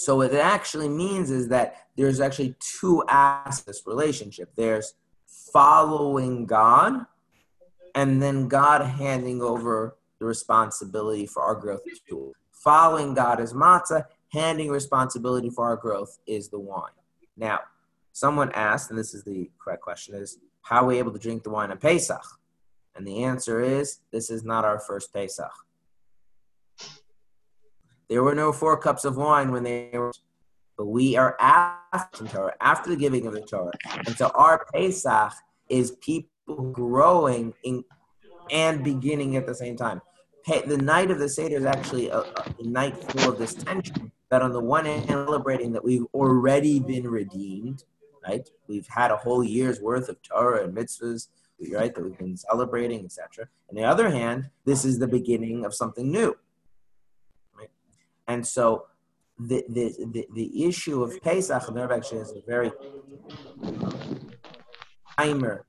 [0.03, 4.51] So what it actually means is that there's actually two aspects relationship.
[4.57, 4.95] There's
[5.53, 7.07] following God,
[7.95, 14.07] and then God handing over the responsibility for our growth to following God is matzah,
[14.33, 16.91] handing responsibility for our growth is the wine.
[17.37, 17.61] Now,
[18.13, 21.45] someone asked, and this is the correct question, is how are we able to drink
[21.45, 22.25] the wine on Pesach?
[22.97, 25.53] And the answer is this is not our first Pesach.
[28.09, 30.13] There were no four cups of wine when they were,
[30.77, 33.73] but we are after Torah, after the giving of the Torah.
[34.07, 35.33] And so our Pesach
[35.69, 37.85] is people growing in,
[38.51, 40.01] and beginning at the same time.
[40.47, 44.43] The night of the Seder is actually a, a night full of this tension that
[44.43, 47.85] on the one hand celebrating that we've already been redeemed,
[48.27, 48.49] right?
[48.67, 51.29] We've had a whole year's worth of Torah and mitzvahs,
[51.71, 53.47] right, that we've been celebrating, etc.
[53.69, 56.35] On the other hand, this is the beginning of something new.
[58.33, 58.87] And so
[59.39, 62.73] the, the, the, the issue of Pesach, and there actually is a very
[65.19, 65.67] timer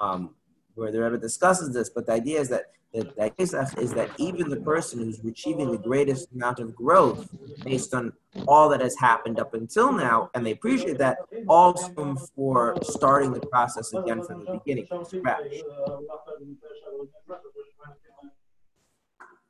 [0.00, 0.34] um,
[0.76, 4.10] where the Rebbe discusses this, but the idea is that that, that Pesach is that
[4.18, 7.28] even the person who's achieving the greatest amount of growth
[7.62, 8.12] based on
[8.48, 13.46] all that has happened up until now, and they appreciate that, also for starting the
[13.46, 15.52] process again from the beginning, from scratch.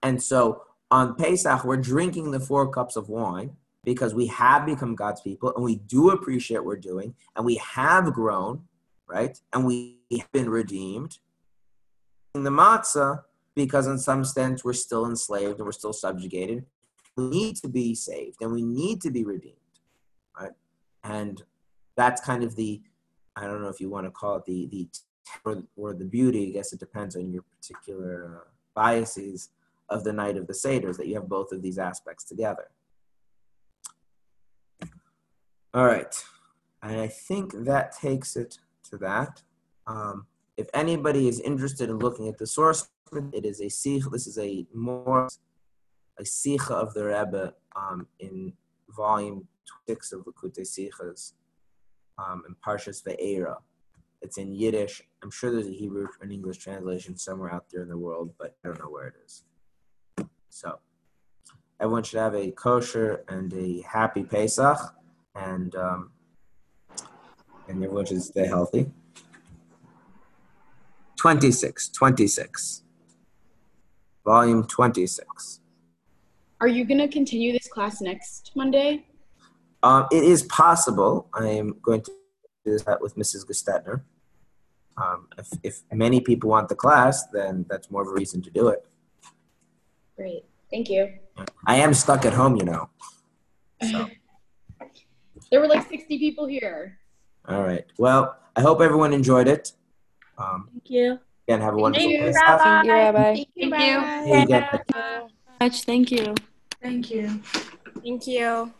[0.02, 4.94] And so on Pesach, we're drinking the four cups of wine because we have become
[4.94, 8.64] God's people and we do appreciate what we're doing and we have grown,
[9.08, 9.38] right?
[9.52, 11.18] And we have been redeemed.
[12.34, 13.22] In the matzah,
[13.54, 16.64] because in some sense we're still enslaved and we're still subjugated.
[17.16, 19.56] We need to be saved and we need to be redeemed,
[20.38, 20.52] right?
[21.02, 21.42] And
[21.96, 22.80] that's kind of the,
[23.36, 24.88] I don't know if you want to call it the the
[25.44, 26.48] or, or the beauty.
[26.48, 29.50] I guess it depends on your particular uh, biases
[29.90, 32.70] of the night of the Seder, that you have both of these aspects together.
[35.74, 36.14] All right,
[36.82, 38.58] and I think that takes it
[38.90, 39.42] to that.
[39.86, 40.26] Um,
[40.56, 42.88] if anybody is interested in looking at the source,
[43.32, 44.04] it is a sikh.
[44.10, 45.28] This is a more
[46.18, 48.52] a sikha of the Rebbe um, in
[48.90, 49.46] volume
[49.88, 51.32] six of Likutei Sichas
[52.18, 53.56] um, in Parshas Ve'era.
[54.22, 55.02] It's in Yiddish.
[55.22, 58.56] I'm sure there's a Hebrew and English translation somewhere out there in the world, but
[58.62, 59.44] I don't know where it is.
[60.50, 60.78] So
[61.80, 64.78] everyone should have a kosher and a happy Pesach,
[65.34, 66.10] and um,
[67.68, 68.90] and everyone should stay healthy.
[71.16, 72.82] 26, 26.
[74.24, 75.60] Volume 26.
[76.60, 79.06] Are you going to continue this class next Monday?
[79.82, 81.28] Um, it is possible.
[81.32, 82.12] I am going to
[82.64, 83.46] do that with Mrs.
[83.46, 84.02] Gestetner.
[84.96, 88.50] Um, if, if many people want the class, then that's more of a reason to
[88.50, 88.84] do it.
[90.20, 90.44] Great.
[90.70, 91.08] Thank you.
[91.66, 92.90] I am stuck at home, you know.
[93.90, 94.06] So.
[95.50, 96.98] there were like 60 people here.
[97.48, 97.86] All right.
[97.96, 99.72] Well, I hope everyone enjoyed it.
[100.36, 101.18] Um, Thank you.
[101.48, 102.32] Again, have a wonderful Thank you, day.
[102.34, 102.62] Rabbi.
[102.62, 103.22] Thank you, Rabbi.
[103.22, 103.70] Thank you.
[103.70, 104.34] Thank you.
[104.34, 104.68] Hey, again.
[105.58, 105.84] Much.
[105.84, 106.34] Thank you.
[106.82, 107.40] Thank you.
[108.02, 108.72] Thank you.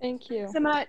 [0.00, 0.48] Thank you.
[0.50, 0.88] so much.